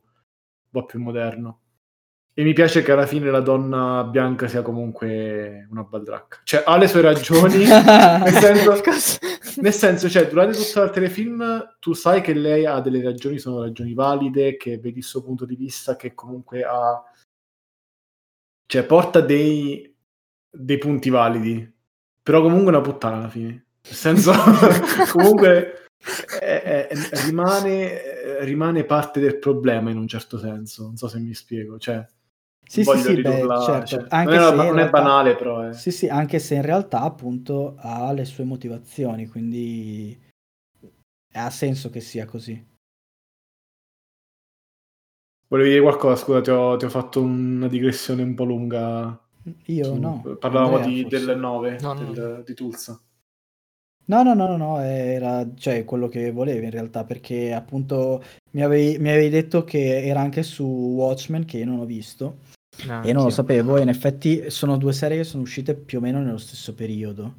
po' 0.70 0.84
più 0.84 1.00
moderno. 1.00 1.60
E 2.36 2.42
mi 2.42 2.52
piace 2.52 2.82
che 2.82 2.90
alla 2.90 3.06
fine 3.06 3.30
la 3.30 3.40
donna 3.40 4.02
bianca 4.02 4.48
sia 4.48 4.60
comunque 4.60 5.68
una 5.70 5.84
baldracca. 5.84 6.40
Cioè, 6.42 6.64
ha 6.66 6.76
le 6.76 6.88
sue 6.88 7.00
ragioni, 7.00 7.58
nel 7.64 8.32
senso, 8.32 9.60
nel 9.60 9.72
senso, 9.72 10.08
cioè, 10.10 10.26
durante 10.26 10.58
tutto 10.58 10.82
il 10.82 10.90
telefilm 10.90 11.76
tu 11.78 11.92
sai 11.92 12.20
che 12.22 12.34
lei 12.34 12.66
ha 12.66 12.80
delle 12.80 13.00
ragioni, 13.04 13.38
sono 13.38 13.62
ragioni 13.62 13.94
valide, 13.94 14.56
che 14.56 14.78
vedi 14.78 14.98
il 14.98 15.04
suo 15.04 15.22
punto 15.22 15.44
di 15.46 15.54
vista, 15.54 15.94
che 15.94 16.12
comunque 16.14 16.64
ha... 16.64 17.00
Cioè, 18.66 18.84
porta 18.84 19.20
dei, 19.20 19.94
dei 20.50 20.78
punti 20.78 21.10
validi. 21.10 21.73
Però 22.24 22.40
comunque 22.40 22.72
è 22.72 22.76
una 22.76 22.80
puttana 22.80 23.16
alla 23.18 23.28
fine. 23.28 23.66
Nel 23.84 23.94
senso, 23.94 24.32
comunque 25.12 25.84
è- 26.40 26.87
è- 26.88 26.88
rimane, 27.26 28.40
rimane 28.44 28.84
parte 28.84 29.20
del 29.20 29.38
problema 29.38 29.90
in 29.90 29.98
un 29.98 30.08
certo 30.08 30.38
senso. 30.38 30.84
Non 30.84 30.96
so 30.96 31.06
se 31.06 31.18
mi 31.20 31.34
spiego. 31.34 31.78
Cioè, 31.78 32.02
Sì, 32.66 32.80
sì, 32.80 32.84
voglio 32.84 33.00
sì, 33.14 33.20
beh, 33.20 33.46
certo. 33.66 33.87
cioè, 33.87 34.06
Anche 34.08 34.37
non, 34.38 34.52
è, 34.52 34.56
non 34.56 34.66
è 34.68 34.72
realtà- 34.72 34.90
banale, 34.90 35.37
però 35.37 35.60
è... 35.68 35.74
Sì, 35.74 35.90
sì, 35.90 36.08
anche 36.08 36.38
se 36.38 36.54
in 36.54 36.62
realtà 36.62 37.00
appunto 37.02 37.74
ha 37.78 38.10
le 38.12 38.24
sue 38.24 38.44
motivazioni, 38.44 39.26
quindi 39.28 40.18
ha 41.34 41.50
senso 41.50 41.90
che 41.90 42.00
sia 42.00 42.24
così. 42.24 42.72
Volevi 45.48 45.68
dire 45.70 45.82
qualcosa? 45.82 46.16
Scusa, 46.16 46.40
ti 46.40 46.50
ho, 46.50 46.76
ti 46.76 46.84
ho 46.87 46.88
fatto 46.88 47.20
una 47.20 47.68
digressione 47.68 48.22
un 48.22 48.34
po' 48.34 48.44
lunga. 48.44 49.18
Io 49.66 49.85
su- 49.85 49.94
no. 49.96 50.37
Parlavamo 50.38 50.76
Andrea, 50.76 50.92
di, 50.94 51.07
del 51.07 51.38
9 51.38 51.78
No, 51.80 51.92
no, 51.92 52.12
del- 52.12 52.42
di 52.44 52.54
Tulsa. 52.54 52.98
No, 54.07 54.22
no, 54.22 54.35
no, 54.35 54.46
no, 54.46 54.57
no, 54.59 54.80
era 54.80 55.46
cioè, 55.54 55.85
quello 55.85 56.09
che 56.09 56.30
volevi 56.30 56.64
in 56.66 56.70
realtà, 56.70 57.04
perché 57.04 57.54
appunto 57.54 58.22
mi 58.50 58.62
avevi, 58.62 58.98
mi 58.98 59.09
avevi 59.09 59.30
detto 59.30 59.64
che 59.64 60.04
era 60.04 60.20
anche 60.20 60.42
su 60.42 60.62
Watchmen, 60.64 61.46
che 61.46 61.57
io 61.59 61.64
non 61.64 61.78
ho 61.78 61.87
visto, 61.87 62.40
No, 62.87 63.02
e 63.02 63.12
non 63.14 63.22
lo 63.22 63.30
sì. 63.30 63.37
sapevo, 63.37 63.78
e 63.78 63.83
in 63.83 63.88
effetti 63.88 64.50
sono 64.50 64.76
due 64.76 64.92
serie 64.92 65.16
che 65.16 65.24
sono 65.24 65.42
uscite 65.42 65.74
più 65.74 65.98
o 65.98 66.00
meno 66.02 66.20
nello 66.20 66.37
stesso 66.37 66.74
periodo. 66.74 67.37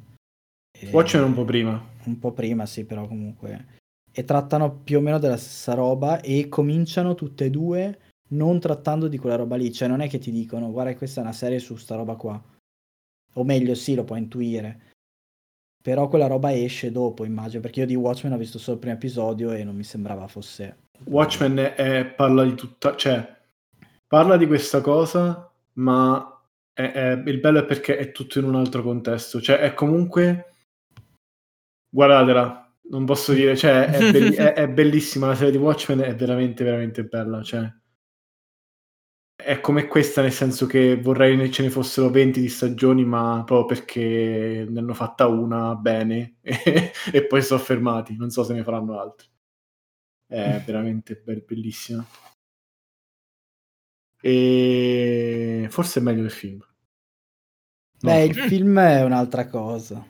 E- 0.76 0.90
Watchmen 0.90 1.24
un 1.24 1.34
po' 1.34 1.44
prima. 1.44 1.80
Un 2.04 2.18
po' 2.18 2.32
prima, 2.32 2.66
sì, 2.66 2.84
però 2.84 3.06
comunque. 3.06 3.74
E 4.10 4.24
trattano 4.24 4.78
più 4.78 4.98
o 4.98 5.00
meno 5.00 5.18
della 5.20 5.36
stessa 5.36 5.74
roba 5.74 6.20
e 6.20 6.48
cominciano 6.48 7.14
tutte 7.14 7.44
e 7.44 7.50
due 7.50 7.98
non 8.28 8.58
trattando 8.60 9.08
di 9.08 9.18
quella 9.18 9.36
roba 9.36 9.56
lì. 9.56 9.72
Cioè, 9.72 9.88
non 9.88 10.00
è 10.00 10.08
che 10.08 10.18
ti 10.18 10.30
dicono, 10.30 10.70
guarda, 10.70 10.94
questa 10.96 11.20
è 11.20 11.24
una 11.24 11.32
serie 11.32 11.58
su 11.58 11.76
sta 11.76 11.94
roba 11.96 12.14
qua. 12.16 12.42
O 13.34 13.44
meglio, 13.44 13.74
sì, 13.74 13.94
lo 13.94 14.04
puoi 14.04 14.20
intuire. 14.20 14.92
Però 15.82 16.08
quella 16.08 16.26
roba 16.26 16.52
esce 16.52 16.90
dopo, 16.90 17.24
immagino, 17.24 17.60
perché 17.60 17.80
io 17.80 17.86
di 17.86 17.94
Watchmen 17.94 18.32
ho 18.32 18.38
visto 18.38 18.58
solo 18.58 18.74
il 18.74 18.80
primo 18.80 18.96
episodio 18.96 19.52
e 19.52 19.62
non 19.62 19.76
mi 19.76 19.84
sembrava 19.84 20.26
fosse... 20.26 20.84
Watchmen 21.04 21.56
è- 21.76 22.06
parla 22.06 22.42
di 22.42 22.54
tutta, 22.54 22.96
cioè 22.96 23.36
parla 24.08 24.36
di 24.36 24.46
questa 24.46 24.80
cosa, 24.80 25.48
ma 25.74 26.42
è- 26.72 26.90
è- 26.90 27.22
il 27.26 27.38
bello 27.38 27.60
è 27.60 27.64
perché 27.64 27.98
è 27.98 28.10
tutto 28.10 28.38
in 28.40 28.46
un 28.46 28.56
altro 28.56 28.82
contesto. 28.82 29.40
Cioè, 29.40 29.58
è 29.58 29.74
comunque 29.74 30.54
guardatela, 31.88 32.74
non 32.90 33.04
posso 33.04 33.32
dire, 33.32 33.56
cioè, 33.56 33.84
è, 33.84 33.98
è- 34.34 34.52
è 34.54 34.68
bellissima 34.68 35.28
la 35.28 35.34
serie 35.36 35.52
di 35.52 35.58
Watchmen, 35.58 36.00
è 36.00 36.16
veramente, 36.16 36.64
veramente 36.64 37.04
bella. 37.04 37.42
Cioè, 37.42 37.72
è 39.46 39.60
come 39.60 39.86
questa, 39.86 40.22
nel 40.22 40.32
senso 40.32 40.66
che 40.66 41.00
vorrei 41.00 41.36
che 41.38 41.52
ce 41.52 41.62
ne 41.62 41.70
fossero 41.70 42.10
20 42.10 42.40
di 42.40 42.48
stagioni, 42.48 43.04
ma 43.04 43.44
proprio 43.46 43.78
perché 43.78 44.66
ne 44.68 44.80
hanno 44.80 44.92
fatta 44.92 45.28
una 45.28 45.76
bene 45.76 46.38
e, 46.40 46.90
e 47.12 47.26
poi 47.26 47.42
sono 47.42 47.60
fermati. 47.60 48.16
Non 48.16 48.30
so 48.30 48.42
se 48.42 48.54
ne 48.54 48.64
faranno 48.64 48.98
altre. 48.98 49.28
È 50.26 50.60
veramente 50.66 51.22
be- 51.24 51.44
bellissima. 51.46 52.04
E 54.20 55.68
forse 55.70 56.00
è 56.00 56.02
meglio 56.02 56.22
del 56.22 56.30
film. 56.32 56.58
Non 58.00 58.12
Beh, 58.14 58.24
il 58.24 58.34
film 58.34 58.80
è 58.80 59.04
un'altra 59.04 59.46
cosa. 59.46 60.04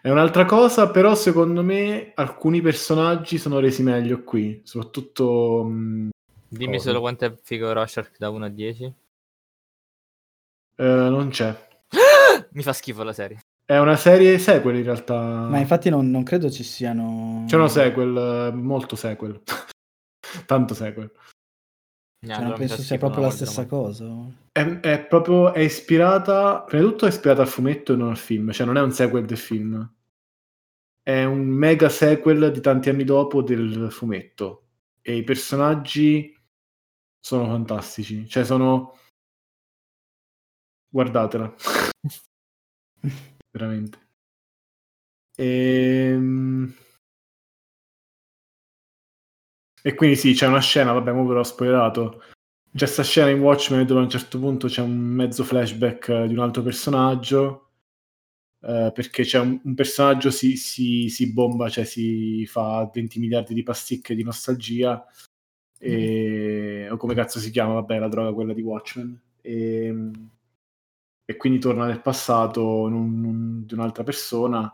È 0.00 0.10
un'altra 0.10 0.44
cosa, 0.44 0.90
però 0.92 1.16
secondo 1.16 1.64
me 1.64 2.12
alcuni 2.14 2.60
personaggi 2.60 3.36
sono 3.36 3.58
resi 3.58 3.82
meglio 3.82 4.22
qui, 4.22 4.60
soprattutto 4.62 5.64
mh, 5.64 6.10
Dimmi 6.54 6.76
Cosa? 6.76 6.88
solo 6.88 7.00
quanto 7.00 7.24
è 7.24 7.34
figo 7.42 7.72
Rorschach 7.72 8.16
da 8.16 8.30
1 8.30 8.44
a 8.44 8.48
10. 8.48 8.84
eh, 10.76 10.84
non 10.84 11.28
c'è. 11.30 11.68
Mi 12.50 12.62
fa 12.62 12.72
schifo 12.72 13.02
la 13.02 13.12
serie. 13.12 13.40
È 13.64 13.76
una 13.78 13.96
serie 13.96 14.38
sequel 14.38 14.76
in 14.76 14.84
realtà. 14.84 15.18
Ma 15.48 15.58
infatti 15.58 15.90
non, 15.90 16.10
non 16.10 16.22
credo 16.22 16.50
ci 16.50 16.62
siano... 16.62 17.44
C'è 17.48 17.56
una 17.56 17.68
sequel, 17.68 18.16
eh, 18.16 18.54
molto 18.54 18.94
sequel. 18.94 19.42
Tanto 20.46 20.74
sequel. 20.74 21.10
Cioè, 22.24 22.42
non 22.42 22.54
penso 22.54 22.80
sia 22.80 22.98
proprio 22.98 23.22
la 23.22 23.30
stessa 23.30 23.66
cosa. 23.66 24.06
È, 24.52 24.64
è 24.80 25.04
proprio 25.06 25.52
è 25.52 25.60
ispirata, 25.60 26.62
prima 26.62 26.84
di 26.84 26.88
tutto 26.90 27.06
è 27.06 27.08
ispirata 27.08 27.42
al 27.42 27.48
fumetto 27.48 27.92
e 27.92 27.96
non 27.96 28.10
al 28.10 28.16
film, 28.16 28.50
cioè 28.52 28.66
non 28.66 28.76
è 28.76 28.80
un 28.80 28.92
sequel 28.92 29.24
del 29.24 29.36
film. 29.36 29.92
È 31.02 31.24
un 31.24 31.44
mega 31.46 31.88
sequel 31.88 32.50
di 32.50 32.60
tanti 32.60 32.88
anni 32.88 33.04
dopo 33.04 33.42
del 33.42 33.88
fumetto. 33.90 34.68
E 35.02 35.16
i 35.16 35.22
personaggi 35.22 36.34
sono 37.24 37.46
fantastici. 37.46 38.28
Cioè 38.28 38.44
sono... 38.44 38.94
Guardatela. 40.90 41.54
Veramente. 43.52 43.98
Ehm... 45.38 46.74
E 49.82 49.94
quindi 49.94 50.16
sì, 50.16 50.32
c'è 50.32 50.46
una 50.46 50.60
scena, 50.60 50.92
vabbè, 50.92 51.12
ora 51.12 51.22
ve 51.22 51.34
l'ho 51.34 51.42
spoilerato. 51.42 52.22
C'è 52.74 52.86
sta 52.86 53.02
scena 53.02 53.30
in 53.30 53.40
Watchmen 53.40 53.86
dove 53.86 54.00
a 54.00 54.02
un 54.04 54.10
certo 54.10 54.38
punto 54.38 54.66
c'è 54.68 54.82
un 54.82 54.92
mezzo 54.96 55.44
flashback 55.44 56.08
eh, 56.08 56.26
di 56.28 56.34
un 56.34 56.40
altro 56.40 56.62
personaggio. 56.62 57.70
eh, 58.62 58.90
perché 58.94 59.24
c'è 59.24 59.38
un, 59.40 59.60
un 59.62 59.74
personaggio 59.74 60.30
si, 60.30 60.56
si, 60.56 61.08
si 61.08 61.32
bomba, 61.32 61.68
cioè 61.68 61.84
si 61.84 62.46
fa 62.46 62.88
20 62.92 63.18
miliardi 63.20 63.54
di 63.54 63.62
pasticche 63.62 64.14
di 64.14 64.22
nostalgia. 64.24 65.04
E, 65.84 66.88
o 66.90 66.96
come 66.96 67.14
cazzo 67.14 67.38
si 67.38 67.50
chiama, 67.50 67.74
vabbè, 67.74 67.98
la 67.98 68.08
droga 68.08 68.32
quella 68.32 68.52
di 68.54 68.62
Watchmen. 68.62 69.20
E, 69.40 70.10
e 71.26 71.36
quindi 71.36 71.58
torna 71.58 71.86
nel 71.86 72.00
passato 72.02 72.86
in 72.88 72.94
un- 72.94 73.24
un- 73.24 73.66
di 73.66 73.74
un'altra 73.74 74.02
persona. 74.04 74.70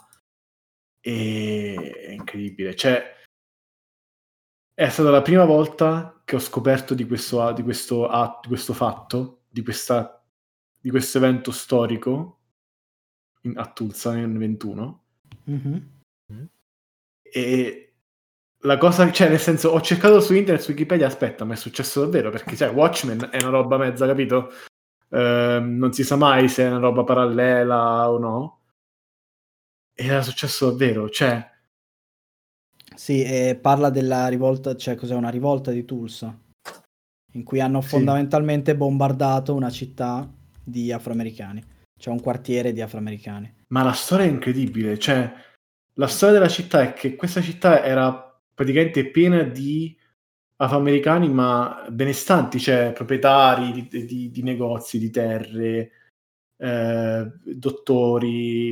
E 1.01 1.75
è 2.09 2.11
incredibile. 2.13 2.75
Cioè, 2.75 3.03
è 4.75 4.89
stata 4.89 5.11
la 5.11 5.23
prima 5.23 5.45
volta 5.45 6.21
che 6.25 6.37
ho 6.37 6.39
scoperto 6.39 6.95
di 6.95 7.07
questo, 7.07 7.53
di 7.53 7.63
questo 7.63 8.09
di 8.43 8.49
questo 8.49 8.73
fatto, 8.73 9.43
di, 9.49 9.63
questa, 9.63 10.25
di 10.79 10.91
questo 10.91 11.19
evento 11.19 11.51
storico 11.51 12.39
in- 13.43 13.59
a 13.59 13.71
Tulsa 13.73 14.15
nel 14.15 14.37
21. 14.37 15.05
Mhm. 15.45 16.01
E 17.23 17.90
la 18.63 18.77
cosa, 18.79 19.11
cioè, 19.11 19.29
nel 19.29 19.39
senso, 19.39 19.71
ho 19.71 19.81
cercato 19.81 20.21
su 20.21 20.35
internet, 20.35 20.63
su 20.63 20.71
Wikipedia, 20.71 21.07
aspetta, 21.07 21.45
ma 21.45 21.55
è 21.55 21.57
successo 21.57 22.01
davvero? 22.03 22.31
Perché, 22.31 22.57
cioè, 22.57 22.71
Watchmen 22.71 23.29
è 23.31 23.39
una 23.43 23.51
roba 23.51 23.79
mezza, 23.79 24.07
capito? 24.07 24.53
Ehm, 25.11 25.77
non 25.77 25.93
si 25.93 26.05
sa 26.05 26.17
mai 26.17 26.49
se 26.49 26.65
è 26.65 26.69
una 26.69 26.79
roba 26.79 27.05
parallela 27.05 28.11
o 28.11 28.19
no. 28.19 28.61
E 29.95 30.07
era 30.07 30.23
successo 30.23 30.71
davvero, 30.71 31.09
cioè, 31.09 31.49
Sì, 32.95 33.23
e 33.23 33.59
parla 33.61 33.89
della 33.89 34.29
rivolta, 34.29 34.77
cioè 34.77 34.95
cos'è 34.95 35.15
una 35.15 35.31
rivolta 35.31 35.71
di 35.71 35.85
Tulsa, 35.87 36.39
in 37.33 37.45
cui 37.45 37.61
hanno 37.61 37.81
Sì. 37.81 37.89
fondamentalmente 37.89 38.77
bombardato 38.77 39.55
una 39.55 39.71
città 39.71 40.31
di 40.63 40.93
afroamericani, 40.93 41.65
cioè 41.99 42.13
un 42.13 42.21
quartiere 42.21 42.73
di 42.73 42.83
afroamericani. 42.83 43.55
Ma 43.69 43.85
la 43.85 43.93
storia 43.93 44.27
è 44.27 44.29
incredibile, 44.29 44.99
cioè 44.99 45.33
la 45.95 46.07
storia 46.09 46.35
della 46.35 46.51
città 46.51 46.83
è 46.83 46.93
che 46.93 47.17
questa 47.17 47.41
città 47.41 47.83
era 47.85 48.30
praticamente 48.61 49.09
piena 49.09 49.43
di 49.43 49.97
afroamericani 50.57 51.31
ma 51.31 51.87
benestanti, 51.89 52.61
cioè 52.61 52.93
proprietari 52.93 53.89
di, 53.89 54.05
di- 54.05 54.31
di 54.31 54.43
negozi, 54.43 54.99
di 54.99 55.09
terre, 55.09 55.91
eh, 56.59 57.33
dottori, 57.43 58.71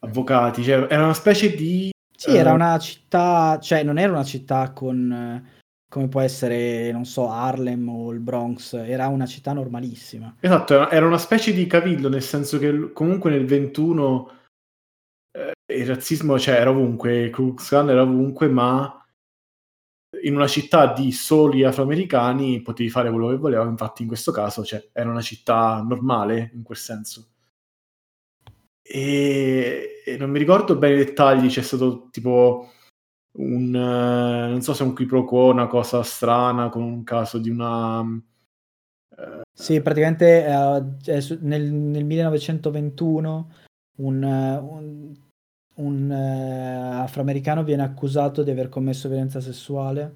avvocati, 0.00 0.64
cioè 0.64 0.88
era 0.90 1.04
una 1.04 1.14
specie 1.14 1.54
di... 1.54 1.92
Sì, 2.16 2.34
era 2.34 2.50
eh, 2.50 2.54
una 2.54 2.76
città, 2.80 3.60
cioè 3.60 3.84
non 3.84 3.96
era 3.96 4.10
una 4.10 4.24
città 4.24 4.72
con, 4.72 5.12
eh, 5.12 5.62
come 5.88 6.08
può 6.08 6.20
essere, 6.20 6.90
non 6.90 7.04
so, 7.04 7.30
Harlem 7.30 7.88
o 7.88 8.10
il 8.10 8.18
Bronx, 8.18 8.74
era 8.74 9.06
una 9.06 9.26
città 9.26 9.52
normalissima. 9.52 10.34
Esatto, 10.40 10.90
era- 10.90 11.06
una 11.06 11.18
specie 11.18 11.52
di 11.52 11.68
cavillo, 11.68 12.08
nel 12.08 12.22
senso 12.22 12.58
che 12.58 12.90
comunque 12.92 13.30
nel 13.30 13.46
21 13.46 14.30
eh, 14.32 14.38
il 15.32 15.86
razzismo 15.86 16.38
cioè, 16.38 16.56
era 16.56 16.70
ovunque, 16.70 17.22
il 17.22 17.30
Ku 17.30 17.54
era 17.70 18.02
ovunque, 18.02 18.48
ma 18.48 18.94
in 20.22 20.34
una 20.34 20.48
città 20.48 20.92
di 20.92 21.12
soli 21.12 21.64
afroamericani 21.64 22.62
potevi 22.62 22.90
fare 22.90 23.10
quello 23.10 23.28
che 23.28 23.36
volevi, 23.36 23.68
infatti 23.68 24.02
in 24.02 24.08
questo 24.08 24.32
caso 24.32 24.64
cioè, 24.64 24.90
era 24.92 25.08
una 25.08 25.20
città 25.20 25.82
normale 25.86 26.50
in 26.54 26.62
quel 26.62 26.78
senso. 26.78 27.28
E, 28.82 30.02
e 30.04 30.16
non 30.16 30.30
mi 30.30 30.38
ricordo 30.38 30.76
bene 30.76 30.94
i 30.94 31.04
dettagli, 31.04 31.48
c'è 31.48 31.62
stato 31.62 32.08
tipo 32.10 32.68
un, 33.32 33.74
eh, 33.74 34.48
non 34.48 34.60
so 34.62 34.74
se 34.74 34.82
un 34.82 34.94
qui 34.94 35.06
pro 35.06 35.24
quo, 35.24 35.50
una 35.50 35.68
cosa 35.68 36.02
strana 36.02 36.68
con 36.68 36.82
un 36.82 37.04
caso 37.04 37.38
di 37.38 37.50
una... 37.50 38.02
Eh, 39.16 39.42
sì, 39.52 39.80
praticamente 39.80 40.44
eh, 40.44 41.38
nel, 41.40 41.72
nel, 41.72 42.04
1921 42.04 43.52
un, 44.00 44.22
un, 44.22 45.14
un 45.76 46.10
uh, 46.10 47.02
afroamericano 47.02 47.64
viene 47.64 47.82
accusato 47.82 48.42
di 48.42 48.50
aver 48.50 48.68
commesso 48.68 49.08
violenza 49.08 49.40
sessuale 49.40 50.14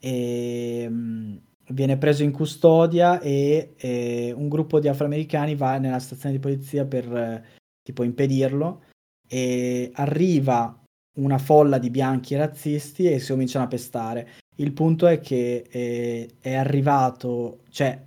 e 0.00 0.86
um, 0.88 1.40
viene 1.68 1.96
preso 1.96 2.22
in 2.22 2.32
custodia 2.32 3.20
e, 3.20 3.74
e, 3.76 4.32
un 4.36 4.48
gruppo 4.48 4.80
di 4.80 4.88
afroamericani 4.88 5.54
va 5.54 5.78
nella 5.78 5.98
stazione 5.98 6.34
di 6.34 6.40
polizia 6.40 6.84
per 6.84 7.10
uh, 7.10 7.40
tipo 7.82 8.02
impedirlo 8.02 8.82
e 9.26 9.90
arriva 9.94 10.78
una 11.16 11.38
folla 11.38 11.78
di 11.78 11.90
bianchi 11.90 12.34
razzisti 12.34 13.10
e 13.10 13.18
si 13.20 13.30
cominciano 13.30 13.64
a 13.64 13.68
pestare. 13.68 14.28
Il 14.56 14.72
punto 14.72 15.06
è 15.06 15.20
che 15.20 15.66
eh, 15.70 16.36
è 16.40 16.54
arrivato, 16.54 17.60
cioè 17.70 18.02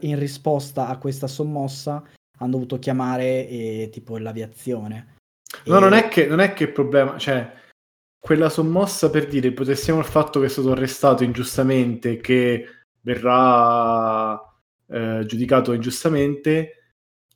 in 0.00 0.18
risposta 0.18 0.86
a 0.86 0.98
questa 0.98 1.26
sommossa 1.26 2.04
hanno 2.42 2.52
dovuto 2.52 2.78
chiamare 2.78 3.48
eh, 3.48 3.88
tipo 3.92 4.18
l'aviazione. 4.18 5.16
No, 5.64 5.76
e... 5.76 5.80
non, 5.80 5.92
è 5.92 6.08
che, 6.08 6.26
non 6.26 6.40
è 6.40 6.52
che 6.52 6.64
il 6.64 6.72
problema, 6.72 7.16
cioè 7.18 7.50
quella 8.18 8.48
sommossa 8.48 9.10
per 9.10 9.26
dire, 9.26 9.48
ipotessiamo 9.48 9.98
il 9.98 10.06
fatto 10.06 10.40
che 10.40 10.46
è 10.46 10.48
stato 10.48 10.72
arrestato 10.72 11.24
ingiustamente, 11.24 12.18
che 12.18 12.66
verrà 13.00 14.40
eh, 14.86 15.24
giudicato 15.26 15.72
ingiustamente, 15.72 16.81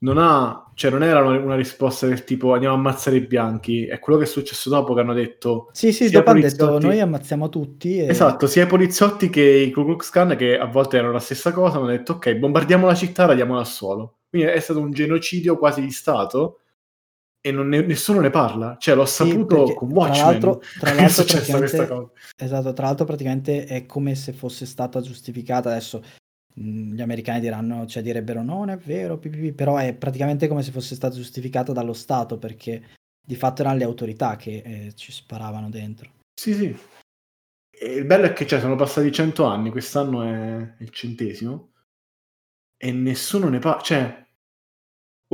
non 0.00 0.18
ha, 0.18 0.70
cioè 0.74 0.90
non 0.90 1.02
era 1.02 1.22
una, 1.22 1.54
risposta 1.54 2.06
del 2.06 2.24
tipo 2.24 2.52
andiamo 2.52 2.74
a 2.74 2.78
ammazzare 2.78 3.16
i 3.16 3.26
bianchi, 3.26 3.86
è 3.86 3.98
quello 3.98 4.18
che 4.18 4.24
è 4.24 4.28
successo 4.28 4.68
dopo 4.68 4.92
che 4.94 5.00
hanno 5.00 5.14
detto 5.14 5.70
Sì, 5.72 5.92
sì, 5.92 6.10
dopo 6.10 6.30
hanno 6.30 6.40
detto 6.40 6.78
noi 6.78 7.00
ammazziamo 7.00 7.48
tutti 7.48 7.98
e... 7.98 8.08
Esatto, 8.08 8.46
sia 8.46 8.64
i 8.64 8.68
poliziotti 8.68 9.30
che 9.30 9.42
i 9.42 9.70
Ku 9.70 9.84
Klux 9.84 10.10
Klan 10.10 10.36
che 10.36 10.58
a 10.58 10.66
volte 10.66 10.98
erano 10.98 11.12
la 11.12 11.20
stessa 11.20 11.52
cosa, 11.52 11.78
hanno 11.78 11.86
detto 11.86 12.14
ok, 12.14 12.34
bombardiamo 12.34 12.86
la 12.86 12.94
città, 12.94 13.24
radiamola 13.24 13.60
al 13.60 13.66
suolo. 13.66 14.18
Quindi 14.28 14.48
è 14.48 14.60
stato 14.60 14.80
un 14.80 14.90
genocidio 14.90 15.56
quasi 15.56 15.80
di 15.80 15.90
Stato 15.90 16.60
e 17.40 17.52
ne, 17.52 17.80
nessuno 17.82 18.20
ne 18.20 18.30
parla. 18.30 18.76
Cioè, 18.78 18.94
l'ho 18.94 19.06
sì, 19.06 19.24
saputo 19.24 19.72
con 19.74 19.90
Watchmen. 19.92 20.18
Tra 20.18 20.30
l'altro, 20.30 20.60
tra 20.78 20.94
l'altro 20.94 21.24
praticamente, 21.24 22.10
esatto, 22.36 22.72
tra 22.72 22.86
l'altro 22.86 23.04
praticamente 23.04 23.64
è 23.64 23.86
come 23.86 24.14
se 24.14 24.32
fosse 24.32 24.66
stata 24.66 25.00
giustificata 25.00 25.70
adesso 25.70 26.02
Gli 26.58 27.02
americani 27.02 27.40
diranno, 27.40 27.84
cioè 27.84 28.02
direbbero 28.02 28.42
no, 28.42 28.54
non 28.54 28.70
è 28.70 28.78
vero, 28.78 29.18
pipì, 29.18 29.52
però 29.52 29.76
è 29.76 29.94
praticamente 29.94 30.48
come 30.48 30.62
se 30.62 30.70
fosse 30.70 30.94
stata 30.94 31.14
giustificata 31.14 31.72
dallo 31.72 31.92
Stato 31.92 32.38
perché 32.38 32.82
di 33.26 33.36
fatto 33.36 33.60
erano 33.60 33.76
le 33.76 33.84
autorità 33.84 34.36
che 34.36 34.62
eh, 34.64 34.92
ci 34.94 35.12
sparavano 35.12 35.68
dentro. 35.68 36.12
Sì, 36.34 36.54
sì. 36.54 36.78
E 37.78 37.94
il 37.94 38.06
bello 38.06 38.24
è 38.24 38.32
che 38.32 38.46
cioè, 38.46 38.60
sono 38.60 38.74
passati 38.74 39.12
cento 39.12 39.44
anni, 39.44 39.70
quest'anno 39.70 40.22
è 40.22 40.74
il 40.78 40.90
centesimo 40.90 41.72
e 42.78 42.90
nessuno 42.90 43.50
ne 43.50 43.58
parla. 43.58 43.82
Cioè, 43.82 44.26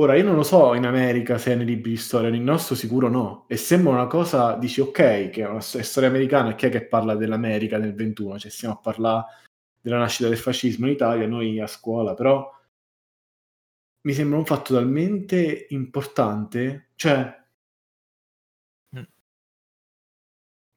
ora 0.01 0.15
io 0.15 0.25
non 0.25 0.35
lo 0.35 0.43
so 0.43 0.73
in 0.73 0.85
America 0.85 1.37
se 1.37 1.53
è 1.53 1.55
nei 1.55 1.65
libri 1.65 1.91
di 1.91 1.97
storia, 1.97 2.29
nel 2.29 2.41
nostro 2.41 2.75
sicuro 2.75 3.07
no. 3.07 3.45
E 3.47 3.55
sembra 3.55 3.93
una 3.93 4.07
cosa, 4.07 4.57
dici 4.57 4.81
ok, 4.81 5.29
che 5.29 5.43
è 5.43 5.47
una 5.47 5.61
storia 5.61 6.09
americana, 6.09 6.53
chi 6.55 6.65
è 6.65 6.69
che 6.69 6.85
parla 6.85 7.15
dell'America 7.15 7.77
nel 7.77 7.93
21? 7.93 8.39
Cioè, 8.39 8.51
stiamo 8.51 8.73
a 8.73 8.79
parlare 8.79 9.25
della 9.83 9.97
nascita 9.97 10.29
del 10.29 10.37
fascismo 10.37 10.87
in 10.87 10.93
Italia, 10.93 11.27
noi 11.27 11.59
a 11.59 11.67
scuola, 11.67 12.13
però 12.13 12.49
mi 14.05 14.13
sembra 14.13 14.37
un 14.37 14.45
fatto 14.45 14.73
talmente 14.73 15.67
importante, 15.69 16.91
cioè 16.95 17.43
mm. 18.95 19.03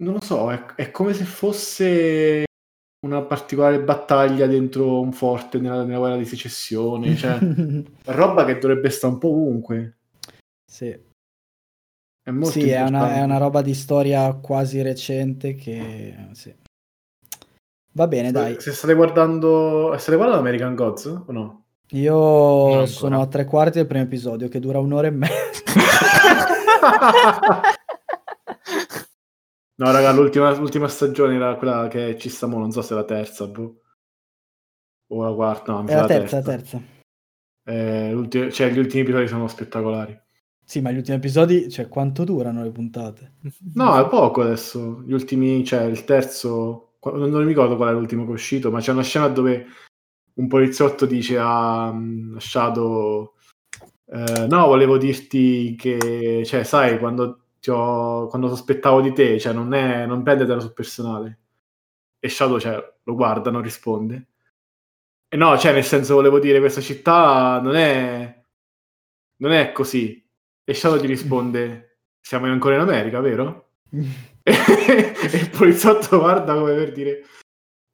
non 0.02 0.14
lo 0.14 0.20
so, 0.20 0.50
è, 0.50 0.64
è, 0.74 0.90
come 0.90 1.14
se 1.14 1.24
fosse 1.24 2.44
una 3.06 3.22
particolare 3.22 3.80
battaglia 3.80 4.48
dentro 4.48 5.00
un 5.00 5.12
forte 5.12 5.58
nella, 5.60 5.84
nella 5.84 5.98
guerra 5.98 6.16
di 6.16 6.24
secessione, 6.24 7.14
cioè 7.14 7.38
roba 8.06 8.44
che 8.44 8.58
dovrebbe 8.58 8.90
stare 8.90 9.12
un 9.12 9.18
po' 9.20 9.28
ovunque. 9.28 9.98
Sì. 10.68 10.88
È 10.88 12.30
molto 12.32 12.58
sì, 12.58 12.70
è 12.70 12.82
una, 12.82 13.14
è 13.14 13.22
una, 13.22 13.38
roba 13.38 13.62
di 13.62 13.72
storia 13.72 14.32
quasi 14.34 14.82
recente 14.82 15.54
che... 15.54 16.28
Sì. 16.32 16.52
Va 17.96 18.06
bene, 18.06 18.30
dai. 18.30 18.60
Se 18.60 18.72
state 18.72 18.92
guardando, 18.92 19.94
state 19.96 20.18
guardando 20.18 20.42
American 20.42 20.74
Gods 20.74 21.06
o 21.06 21.32
no? 21.32 21.64
Io 21.92 22.84
sono 22.84 23.22
a 23.22 23.26
tre 23.26 23.46
quarti 23.46 23.78
del 23.78 23.86
primo 23.86 24.04
episodio 24.04 24.48
che 24.48 24.60
dura 24.60 24.80
un'ora 24.80 25.06
e 25.06 25.12
mezza. 25.12 25.62
no, 29.76 29.90
raga, 29.90 30.12
l'ultima, 30.12 30.54
l'ultima, 30.58 30.88
stagione 30.88 31.36
era 31.36 31.56
quella 31.56 31.88
che 31.88 32.18
ci 32.18 32.28
sta 32.28 32.46
mo, 32.46 32.58
non 32.58 32.70
so 32.70 32.82
se 32.82 32.92
è 32.92 32.98
la 32.98 33.04
terza, 33.04 33.46
boh. 33.46 33.80
O 35.06 35.24
la 35.24 35.32
quarta, 35.32 35.72
no, 35.72 35.86
è 35.86 35.94
la, 35.94 36.02
la 36.02 36.06
terza, 36.06 36.42
terza. 36.42 36.78
Eh, 37.64 38.28
cioè, 38.52 38.72
gli 38.72 38.78
ultimi 38.78 39.04
episodi 39.04 39.26
sono 39.26 39.48
spettacolari. 39.48 40.20
Sì, 40.62 40.82
ma 40.82 40.90
gli 40.90 40.98
ultimi 40.98 41.16
episodi, 41.16 41.70
cioè, 41.70 41.88
quanto 41.88 42.24
durano 42.24 42.62
le 42.62 42.72
puntate? 42.72 43.36
No, 43.72 43.98
è 43.98 44.06
poco 44.06 44.42
adesso. 44.42 45.02
Gli 45.06 45.14
ultimi, 45.14 45.64
cioè, 45.64 45.84
il 45.84 46.04
terzo 46.04 46.86
non, 47.02 47.30
mi 47.30 47.46
ricordo 47.46 47.76
qual 47.76 47.90
è 47.90 47.92
l'ultimo 47.92 48.24
che 48.24 48.30
è 48.30 48.34
uscito, 48.34 48.70
ma 48.70 48.80
c'è 48.80 48.92
una 48.92 49.02
scena 49.02 49.28
dove 49.28 49.66
un 50.34 50.48
poliziotto 50.48 51.06
dice 51.06 51.38
a, 51.38 51.86
a 51.88 51.94
Shadow 52.38 53.34
eh, 54.08 54.46
no, 54.46 54.66
volevo 54.66 54.98
dirti 54.98 55.74
che, 55.76 56.42
cioè, 56.44 56.62
sai, 56.62 56.98
quando, 56.98 57.40
ho, 57.66 58.26
quando 58.28 58.48
sospettavo 58.48 59.00
di 59.00 59.12
te, 59.12 59.38
cioè, 59.40 59.52
non, 59.52 59.74
è, 59.74 60.06
non 60.06 60.22
prendetela 60.22 60.60
sul 60.60 60.72
personale. 60.72 61.40
E 62.20 62.28
Shadow, 62.28 62.58
cioè, 62.58 62.94
lo 63.02 63.14
guarda, 63.14 63.50
non 63.50 63.62
risponde. 63.62 64.28
E 65.28 65.36
no, 65.36 65.58
cioè, 65.58 65.72
nel 65.72 65.84
senso, 65.84 66.14
volevo 66.14 66.38
dire, 66.38 66.60
questa 66.60 66.80
città 66.80 67.60
non 67.60 67.74
è, 67.74 68.42
non 69.38 69.52
è 69.52 69.72
così. 69.72 70.24
E 70.64 70.74
Shadow 70.74 71.00
gli 71.00 71.06
risponde, 71.06 71.98
siamo 72.20 72.46
ancora 72.46 72.76
in 72.76 72.80
America, 72.82 73.20
vero? 73.20 73.65
e 74.42 75.38
il 75.38 75.50
poliziotto 75.50 76.18
guarda 76.18 76.54
come 76.54 76.74
per 76.74 76.92
dire 76.92 77.24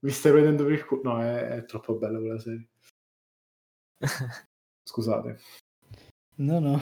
mi 0.04 0.10
stai 0.10 0.32
prendendo 0.32 0.64
per 0.64 0.72
il 0.72 0.84
culo. 0.84 1.02
No, 1.04 1.22
è, 1.22 1.48
è 1.48 1.64
troppo 1.64 1.94
bella 1.94 2.18
quella 2.18 2.38
serie. 2.38 2.68
Scusate. 4.84 5.38
No, 6.36 6.58
no. 6.58 6.80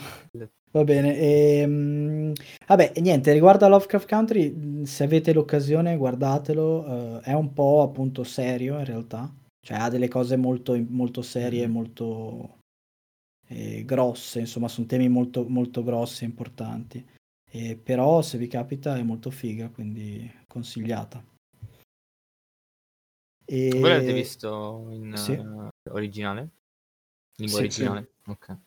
Va 0.71 0.83
bene. 0.83 1.17
E, 1.17 1.57
ehm, 1.59 2.33
vabbè, 2.65 2.93
niente, 2.97 3.31
riguardo 3.31 3.65
a 3.65 3.67
Lovecraft 3.67 4.07
Country, 4.07 4.85
se 4.85 5.03
avete 5.03 5.33
l'occasione, 5.33 5.97
guardatelo. 5.97 6.63
Uh, 6.63 7.19
è 7.19 7.33
un 7.33 7.53
po' 7.53 7.81
appunto 7.81 8.23
serio 8.23 8.79
in 8.79 8.85
realtà. 8.85 9.31
Cioè 9.63 9.77
ha 9.77 9.89
delle 9.89 10.07
cose 10.07 10.37
molto, 10.37 10.75
molto 10.87 11.21
serie, 11.21 11.67
mm. 11.67 11.71
molto 11.71 12.57
eh, 13.47 13.83
grosse, 13.85 14.39
insomma, 14.39 14.67
sono 14.67 14.87
temi 14.87 15.09
molto, 15.09 15.47
molto 15.47 15.83
grossi 15.83 16.23
e 16.23 16.27
importanti. 16.27 17.05
E 17.53 17.75
però 17.75 18.21
se 18.21 18.37
vi 18.37 18.47
capita 18.47 18.95
è 18.95 19.03
molto 19.03 19.29
figa, 19.29 19.69
quindi 19.69 20.31
consigliata. 20.47 21.21
E... 23.45 23.69
Voi 23.71 23.89
l'avete 23.89 24.13
visto 24.13 24.87
in 24.91 25.17
sì. 25.17 25.33
uh, 25.33 25.69
originale? 25.89 26.49
Lingua 27.35 27.57
sì, 27.57 27.63
originale? 27.63 28.11
Sì. 28.23 28.29
Ok. 28.29 28.57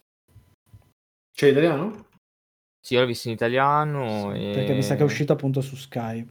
C'è 1.32 1.48
italiano? 1.48 2.08
Sì, 2.78 2.96
l'ho 2.96 3.06
visto 3.06 3.28
in 3.28 3.34
italiano. 3.34 4.34
E... 4.34 4.52
Perché 4.54 4.74
mi 4.74 4.82
sa 4.82 4.96
che 4.96 5.00
è 5.00 5.04
uscito 5.04 5.32
appunto 5.32 5.62
su 5.62 5.76
Sky. 5.76 6.28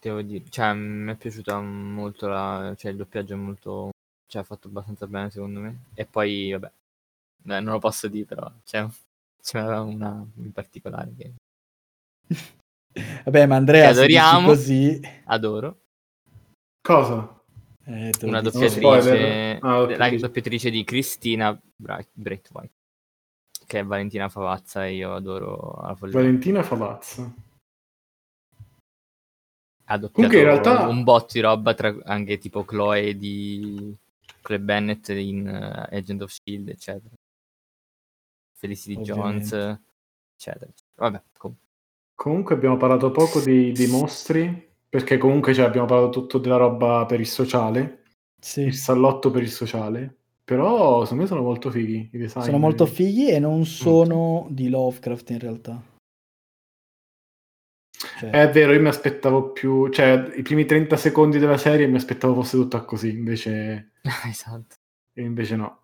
Devo 0.00 0.22
dire, 0.22 0.44
cioè, 0.50 0.74
mi 0.74 1.12
è 1.12 1.16
piaciuta 1.16 1.60
molto 1.60 2.26
la... 2.26 2.74
cioè, 2.76 2.90
il 2.90 2.96
doppiaggio 2.96 3.34
è 3.34 3.36
molto... 3.36 3.90
cioè, 4.26 4.42
fatto 4.42 4.66
abbastanza 4.66 5.06
bene 5.06 5.30
secondo 5.30 5.60
me. 5.60 5.84
E 5.94 6.04
poi, 6.04 6.50
vabbè, 6.50 6.72
Beh, 7.48 7.60
non 7.60 7.74
lo 7.74 7.78
posso 7.78 8.08
dire 8.08 8.26
però, 8.26 8.52
cioè, 8.64 8.86
c'era 9.48 9.80
una 9.80 10.26
in 10.36 10.52
particolare 10.52 11.14
che... 11.16 11.32
Vabbè, 13.24 13.46
ma 13.46 13.56
Andrea, 13.56 13.88
adoriamo, 13.88 14.48
così... 14.48 15.00
Adoro. 15.24 15.84
Cosa? 16.82 17.42
Eh, 17.84 18.12
una 18.22 18.42
doppiatrice, 18.42 19.58
ah, 19.60 19.96
la 19.96 20.10
doppiatrice 20.10 20.68
di 20.68 20.84
Cristina 20.84 21.58
Braithwaite, 21.74 22.74
che 23.66 23.78
è 23.78 23.84
Valentina 23.84 24.28
Favazza 24.28 24.84
e 24.84 24.94
io 24.94 25.14
adoro 25.14 25.80
la 25.82 25.94
follia. 25.94 26.18
Valentina 26.18 26.62
Favazza. 26.62 27.34
Ha 29.84 29.96
doppiato 29.96 30.36
in 30.36 30.42
realtà... 30.42 30.86
un 30.86 31.02
botto 31.02 31.32
di 31.32 31.40
roba 31.40 31.72
tra 31.72 31.96
anche 32.04 32.36
tipo 32.36 32.64
Chloe 32.64 33.16
di 33.16 33.96
Chloe 34.42 34.60
Bennett 34.60 35.08
in 35.08 35.46
uh, 35.46 35.94
Agent 35.94 36.20
of 36.20 36.30
S.H.I.E.L.D., 36.30 36.68
eccetera. 36.68 37.14
Felicity 38.58 38.96
Ovviamente. 39.00 39.56
Jones, 39.56 39.80
eccetera. 40.34 40.70
Vabbè, 40.96 41.22
com- 41.38 41.54
Comunque 42.14 42.54
abbiamo 42.56 42.76
parlato 42.76 43.12
poco 43.12 43.38
dei, 43.40 43.70
dei 43.70 43.86
mostri, 43.86 44.68
perché 44.88 45.18
comunque 45.18 45.54
cioè, 45.54 45.66
abbiamo 45.66 45.86
parlato 45.86 46.10
tutto 46.20 46.38
della 46.38 46.56
roba 46.56 47.06
per 47.06 47.20
il 47.20 47.26
sociale, 47.28 48.02
Sì. 48.40 48.62
il 48.62 48.74
sallotto 48.74 49.30
per 49.30 49.42
il 49.42 49.50
sociale, 49.50 50.16
però 50.42 51.02
secondo 51.02 51.22
me 51.22 51.28
sono 51.28 51.42
molto 51.42 51.70
fighi 51.70 52.10
i 52.12 52.18
design. 52.18 52.42
Sono 52.42 52.58
molto 52.58 52.86
fighi 52.86 53.30
e 53.30 53.38
non 53.38 53.64
sono 53.64 54.48
di 54.50 54.68
Lovecraft 54.68 55.30
in 55.30 55.38
realtà. 55.38 55.80
Cioè, 58.18 58.30
È 58.30 58.50
vero, 58.50 58.72
io 58.72 58.80
mi 58.80 58.88
aspettavo 58.88 59.50
più, 59.52 59.88
cioè 59.90 60.32
i 60.36 60.42
primi 60.42 60.64
30 60.64 60.96
secondi 60.96 61.38
della 61.38 61.56
serie 61.56 61.86
mi 61.86 61.96
aspettavo 61.96 62.34
fosse 62.34 62.56
tutta 62.56 62.80
così, 62.84 63.10
invece, 63.10 63.92
esatto. 64.28 64.74
invece 65.14 65.56
no. 65.56 65.80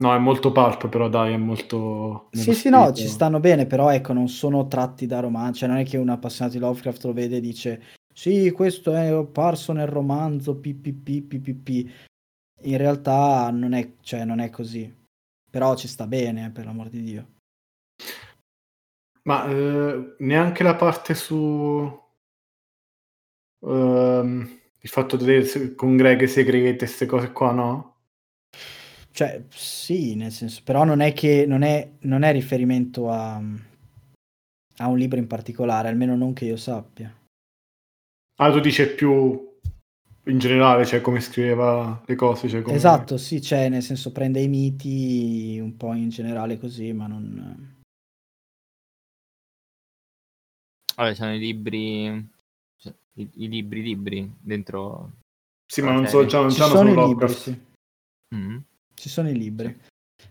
No, 0.00 0.14
è 0.14 0.18
molto 0.18 0.50
pulp, 0.50 0.88
però 0.88 1.10
dai, 1.10 1.34
è 1.34 1.36
molto... 1.36 2.28
Sì, 2.32 2.54
sì, 2.54 2.70
no, 2.70 2.90
ci 2.92 3.06
stanno 3.06 3.38
bene, 3.38 3.66
però 3.66 3.90
ecco, 3.90 4.14
non 4.14 4.28
sono 4.28 4.66
tratti 4.66 5.04
da 5.06 5.20
romanzo, 5.20 5.60
cioè 5.60 5.68
non 5.68 5.76
è 5.76 5.84
che 5.84 5.98
un 5.98 6.08
appassionato 6.08 6.56
di 6.56 6.62
Lovecraft 6.62 7.04
lo 7.04 7.12
vede 7.12 7.36
e 7.36 7.40
dice 7.40 7.82
sì, 8.12 8.50
questo 8.50 8.94
è 8.94 9.08
apparso 9.08 9.72
nel 9.72 9.86
romanzo 9.86 10.56
PPP, 10.56 11.22
PPP. 11.22 11.90
In 12.62 12.76
realtà 12.76 13.50
non 13.50 13.72
è, 13.74 13.94
cioè, 14.00 14.24
non 14.24 14.40
è 14.40 14.50
così, 14.50 14.90
però 15.50 15.76
ci 15.76 15.86
sta 15.86 16.06
bene, 16.06 16.46
eh, 16.46 16.50
per 16.50 16.64
l'amor 16.64 16.88
di 16.88 17.02
Dio. 17.02 17.28
Ma 19.24 19.48
eh, 19.48 20.14
neanche 20.18 20.62
la 20.62 20.76
parte 20.76 21.14
su 21.14 21.98
ehm, 23.66 24.60
il 24.80 24.88
fatto 24.88 25.16
delle 25.16 25.74
congreghe 25.74 26.26
segrete, 26.26 26.86
queste 26.86 27.06
cose 27.06 27.32
qua, 27.32 27.52
no? 27.52 27.89
Cioè, 29.12 29.44
sì, 29.48 30.14
nel 30.14 30.32
senso, 30.32 30.62
però 30.64 30.84
non 30.84 31.00
è 31.00 31.12
che 31.12 31.44
non 31.46 31.62
è, 31.62 31.90
non 32.02 32.22
è 32.22 32.32
riferimento 32.32 33.10
a, 33.10 33.36
a 34.76 34.86
un 34.86 34.98
libro 34.98 35.18
in 35.18 35.26
particolare, 35.26 35.88
almeno 35.88 36.16
non 36.16 36.32
che 36.32 36.44
io 36.44 36.56
sappia. 36.56 37.14
Ah, 38.36 38.50
tu 38.50 38.60
dici 38.60 38.86
più 38.86 39.48
in 40.24 40.38
generale, 40.38 40.86
cioè 40.86 41.00
come 41.00 41.20
scriveva 41.20 42.02
le 42.06 42.14
cose, 42.14 42.48
cioè 42.48 42.62
come... 42.62 42.76
Esatto, 42.76 43.16
sì, 43.16 43.42
cioè, 43.42 43.68
nel 43.68 43.82
senso 43.82 44.12
prende 44.12 44.40
i 44.40 44.48
miti 44.48 45.58
un 45.60 45.76
po' 45.76 45.92
in 45.92 46.08
generale 46.08 46.58
così, 46.58 46.92
ma 46.92 47.06
non... 47.06 47.78
Vabbè, 50.94 51.14
sono 51.14 51.34
i 51.34 51.38
libri, 51.38 52.30
cioè, 52.76 52.94
i, 53.14 53.28
i 53.34 53.48
libri, 53.48 53.82
libri 53.82 54.32
dentro. 54.38 55.18
Sì, 55.66 55.82
ma 55.82 55.92
non 55.92 56.06
so, 56.06 56.24
già, 56.26 56.40
non 56.40 56.50
sono 56.50 56.74
solo 56.74 57.04
i 57.04 57.08
libri, 57.08 57.28
sì. 57.28 57.68
Mm. 58.34 58.58
Ci 59.00 59.08
sono 59.08 59.30
i 59.30 59.34
libri. 59.38 59.74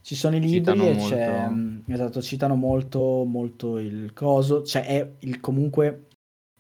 Ci 0.01 0.13
sono 0.13 0.36
i 0.36 0.39
libri 0.39 0.58
Citano 0.60 0.84
e 0.86 0.93
molto- 0.93 1.15
c'è, 1.15 1.49
mm, 1.49 1.79
esatto, 1.88 2.21
citano 2.21 2.55
molto, 2.55 3.23
molto 3.25 3.79
il 3.79 4.13
coso, 4.13 4.62
cioè 4.63 4.86
è 4.86 5.15
il 5.21 5.39
comunque, 5.39 6.10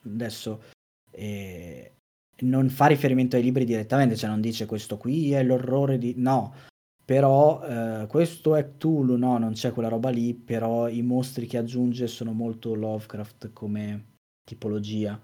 adesso, 0.05 0.63
eh, 1.11 1.93
non 2.41 2.67
fa 2.69 2.87
riferimento 2.87 3.35
ai 3.35 3.43
libri 3.43 3.63
direttamente, 3.63 4.15
cioè 4.15 4.27
non 4.31 4.41
dice 4.41 4.65
questo 4.65 4.97
qui 4.97 5.33
è 5.33 5.43
l'orrore 5.43 5.99
di... 5.99 6.15
no, 6.17 6.55
però 7.05 7.61
eh, 7.63 8.07
questo 8.07 8.55
è 8.55 8.67
Cthulhu, 8.67 9.15
no, 9.15 9.37
non 9.37 9.53
c'è 9.53 9.71
quella 9.71 9.89
roba 9.89 10.09
lì, 10.09 10.33
però 10.33 10.87
i 10.89 11.03
mostri 11.03 11.45
che 11.45 11.57
aggiunge 11.59 12.07
sono 12.07 12.33
molto 12.33 12.73
Lovecraft 12.73 13.53
come 13.53 14.13
tipologia 14.43 15.19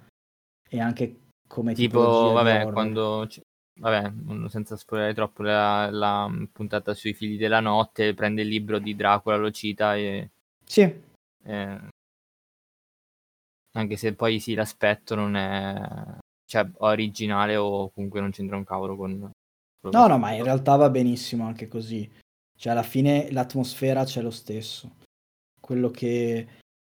e 0.69 0.80
anche 0.80 1.21
come 1.48 1.74
Tipo, 1.74 1.98
tipologia 2.00 2.28
di 2.28 2.34
vabbè, 2.34 2.71
quando. 2.71 3.28
Vabbè, 3.78 4.10
non- 4.10 4.50
senza 4.50 4.76
spoilerare 4.78 5.16
troppo, 5.16 5.44
la, 5.44 5.90
la 5.92 6.32
puntata 6.52 6.94
sui 6.94 7.14
figli 7.14 7.38
della 7.38 7.60
notte 7.60 8.14
prende 8.14 8.42
il 8.44 8.48
libro 8.48 8.80
di 8.80 8.96
Dracula, 8.96 9.36
lo 9.36 9.52
cita 9.52 9.96
e. 9.96 10.30
Sì, 10.64 10.82
e- 11.44 11.80
anche 13.76 13.98
se 13.98 14.14
poi 14.14 14.40
sì, 14.40 14.54
l'aspetto 14.54 15.16
non 15.16 15.36
è. 15.36 16.18
cioè, 16.46 16.70
originale 16.78 17.58
o 17.58 17.90
comunque 17.92 18.22
non 18.22 18.32
c'entra 18.32 18.56
un 18.56 18.64
cavolo 18.64 18.96
con. 18.96 19.32
No, 19.92 20.08
no, 20.08 20.18
ma 20.18 20.32
in 20.32 20.44
realtà 20.44 20.76
va 20.76 20.90
benissimo 20.90 21.46
anche 21.46 21.68
così. 21.68 22.10
Cioè, 22.58 22.72
alla 22.72 22.84
fine 22.84 23.30
l'atmosfera 23.32 24.04
c'è 24.06 24.22
lo 24.22 24.32
stesso. 24.32 24.96
Quello 25.60 25.90
che, 25.92 26.48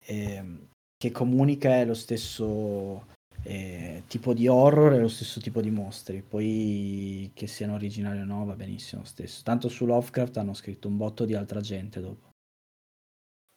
ehm, 0.05 0.67
che 0.97 1.11
comunica 1.11 1.75
è 1.75 1.85
lo 1.85 1.93
stesso 1.93 3.07
eh, 3.49 4.03
tipo 4.05 4.35
di 4.35 4.47
horror 4.47 4.93
e 4.93 4.99
lo 4.99 5.07
stesso 5.07 5.39
tipo 5.39 5.59
di 5.59 5.71
mostri. 5.71 6.21
Poi 6.21 7.31
che 7.33 7.47
siano 7.47 7.73
originali 7.73 8.19
o 8.19 8.25
no, 8.25 8.45
va 8.45 8.55
benissimo 8.55 9.01
lo 9.01 9.07
stesso. 9.07 9.41
Tanto 9.43 9.69
su 9.69 9.87
Lovecraft 9.87 10.37
hanno 10.37 10.53
scritto 10.53 10.87
un 10.87 10.97
botto 10.97 11.25
di 11.25 11.33
altra 11.33 11.59
gente 11.59 11.99
dopo. 11.99 12.29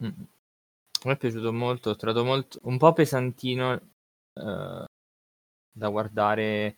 Mm. 0.03 0.23
A 1.03 1.07
me 1.07 1.13
è 1.13 1.17
piaciuto 1.17 1.53
molto, 1.53 1.91
ho 1.91 1.95
trovato 1.95 2.25
molto, 2.25 2.59
un 2.63 2.77
po' 2.77 2.91
pesantino 2.93 3.73
eh, 3.73 4.85
da 5.71 5.89
guardare 5.89 6.77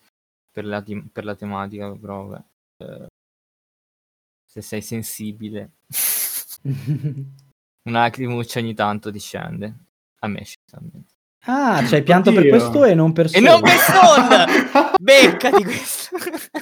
per 0.51 0.65
la, 0.65 0.83
per 1.09 1.23
la 1.23 1.35
tematica, 1.35 1.95
però 1.95 2.25
vabbè, 2.25 2.43
eh, 2.83 3.07
se 4.45 4.61
sei 4.61 4.81
sensibile, 4.81 5.75
una 7.87 8.01
lacrimuccia 8.01 8.59
ogni 8.59 8.73
tanto 8.73 9.09
ti 9.09 9.19
scende. 9.19 9.85
A 10.19 10.27
me 10.27 10.43
scende. 10.43 11.14
Ah, 11.45 11.85
cioè 11.85 12.03
pianto 12.03 12.31
per 12.31 12.39
Oddio. 12.39 12.51
questo 12.51 12.83
e 12.85 12.93
non 12.93 13.13
per 13.13 13.29
E 13.31 13.39
non 13.39 13.61
per 13.61 13.77
Soul! 13.77 14.93
Beccati 14.99 15.63
questo! 15.63 16.17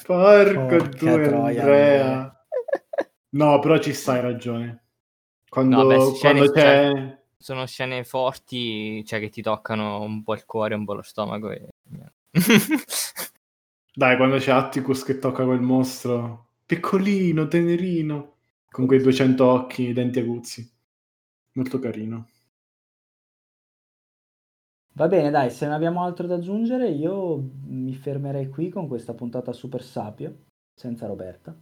Porco 0.05 0.77
due, 0.77 1.23
troia, 1.23 1.61
Andrea. 1.61 2.45
No, 3.29 3.59
però 3.59 3.77
ci 3.79 3.93
stai 3.93 4.21
ragione. 4.21 4.83
Quando, 5.49 5.83
No, 5.83 5.87
beh, 5.87 6.15
scene- 6.15 6.39
quando 6.39 6.51
c'è... 6.51 7.21
Sono 7.37 7.65
scene 7.65 8.03
forti, 8.03 9.03
cioè 9.05 9.19
che 9.19 9.29
ti 9.29 9.41
toccano 9.41 10.01
un 10.01 10.23
po' 10.23 10.33
il 10.33 10.45
cuore, 10.45 10.75
un 10.75 10.85
po' 10.85 10.93
lo 10.93 11.01
stomaco 11.01 11.51
e... 11.51 11.67
Dai, 13.95 14.17
quando 14.17 14.37
c'è 14.37 14.51
Atticus 14.51 15.03
che 15.03 15.19
tocca 15.19 15.43
quel 15.43 15.61
mostro, 15.61 16.47
piccolino, 16.65 17.47
tenerino, 17.47 18.37
con 18.69 18.87
quei 18.87 19.01
200 19.01 19.45
occhi 19.45 19.89
e 19.89 19.93
denti 19.93 20.19
aguzzi. 20.19 20.67
Molto 21.53 21.77
carino. 21.77 22.29
Va 24.95 25.07
bene, 25.07 25.31
dai, 25.31 25.49
se 25.49 25.65
non 25.65 25.73
abbiamo 25.73 26.03
altro 26.03 26.27
da 26.27 26.35
aggiungere, 26.35 26.87
io 26.89 27.49
mi 27.65 27.95
fermerei 27.95 28.47
qui 28.49 28.69
con 28.69 28.87
questa 28.87 29.15
puntata 29.15 29.51
super 29.51 29.81
sapio, 29.81 30.43
senza 30.79 31.07
Roberta, 31.07 31.55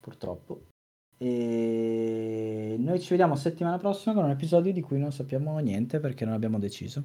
purtroppo. 0.00 0.62
E 1.18 2.76
noi 2.78 3.00
ci 3.00 3.10
vediamo 3.10 3.36
settimana 3.36 3.76
prossima 3.76 4.14
con 4.14 4.24
un 4.24 4.30
episodio 4.30 4.72
di 4.72 4.80
cui 4.80 4.98
non 4.98 5.12
sappiamo 5.12 5.58
niente 5.58 6.00
perché 6.00 6.24
non 6.24 6.32
abbiamo 6.32 6.58
deciso. 6.58 7.02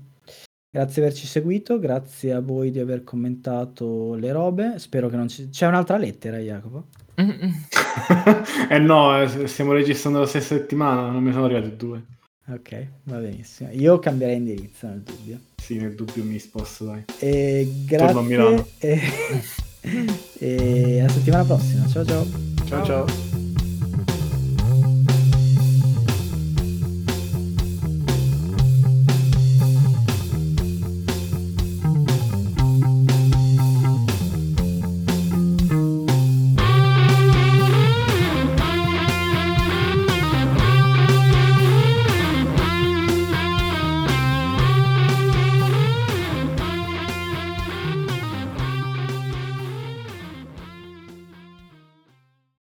Grazie 0.73 1.01
di 1.01 1.07
averci 1.07 1.27
seguito, 1.27 1.79
grazie 1.79 2.31
a 2.31 2.39
voi 2.39 2.71
di 2.71 2.79
aver 2.79 3.03
commentato 3.03 4.15
le 4.15 4.31
robe. 4.31 4.79
Spero 4.79 5.09
che 5.09 5.17
non 5.17 5.27
ci... 5.27 5.49
C'è 5.49 5.67
un'altra 5.67 5.97
lettera, 5.97 6.37
Jacopo? 6.37 6.85
eh 8.69 8.79
no, 8.79 9.21
eh, 9.21 9.47
stiamo 9.47 9.73
registrando 9.73 10.19
la 10.19 10.25
stessa 10.25 10.55
settimana, 10.55 11.09
non 11.09 11.21
mi 11.21 11.33
sono 11.33 11.43
arrivati 11.43 11.75
due. 11.75 12.05
Ok, 12.51 12.87
va 13.03 13.17
benissimo. 13.17 13.69
Io 13.71 13.97
cambierei 13.99 14.35
indirizzo 14.35 14.87
nel 14.87 14.99
dubbio. 14.99 15.39
Sì, 15.55 15.77
nel 15.77 15.95
dubbio 15.95 16.23
mi 16.23 16.37
sposto, 16.37 16.85
dai. 16.85 17.03
E 17.19 17.85
Torno 17.87 18.19
a 18.19 18.23
Milano. 18.23 18.67
grazie. 18.77 19.59
E... 19.83 19.97
e 20.37 20.99
alla 20.99 21.09
settimana 21.09 21.43
prossima. 21.43 21.87
Ciao 21.87 22.05
ciao. 22.05 22.23
Ciao 22.67 22.85
ciao. 22.85 23.30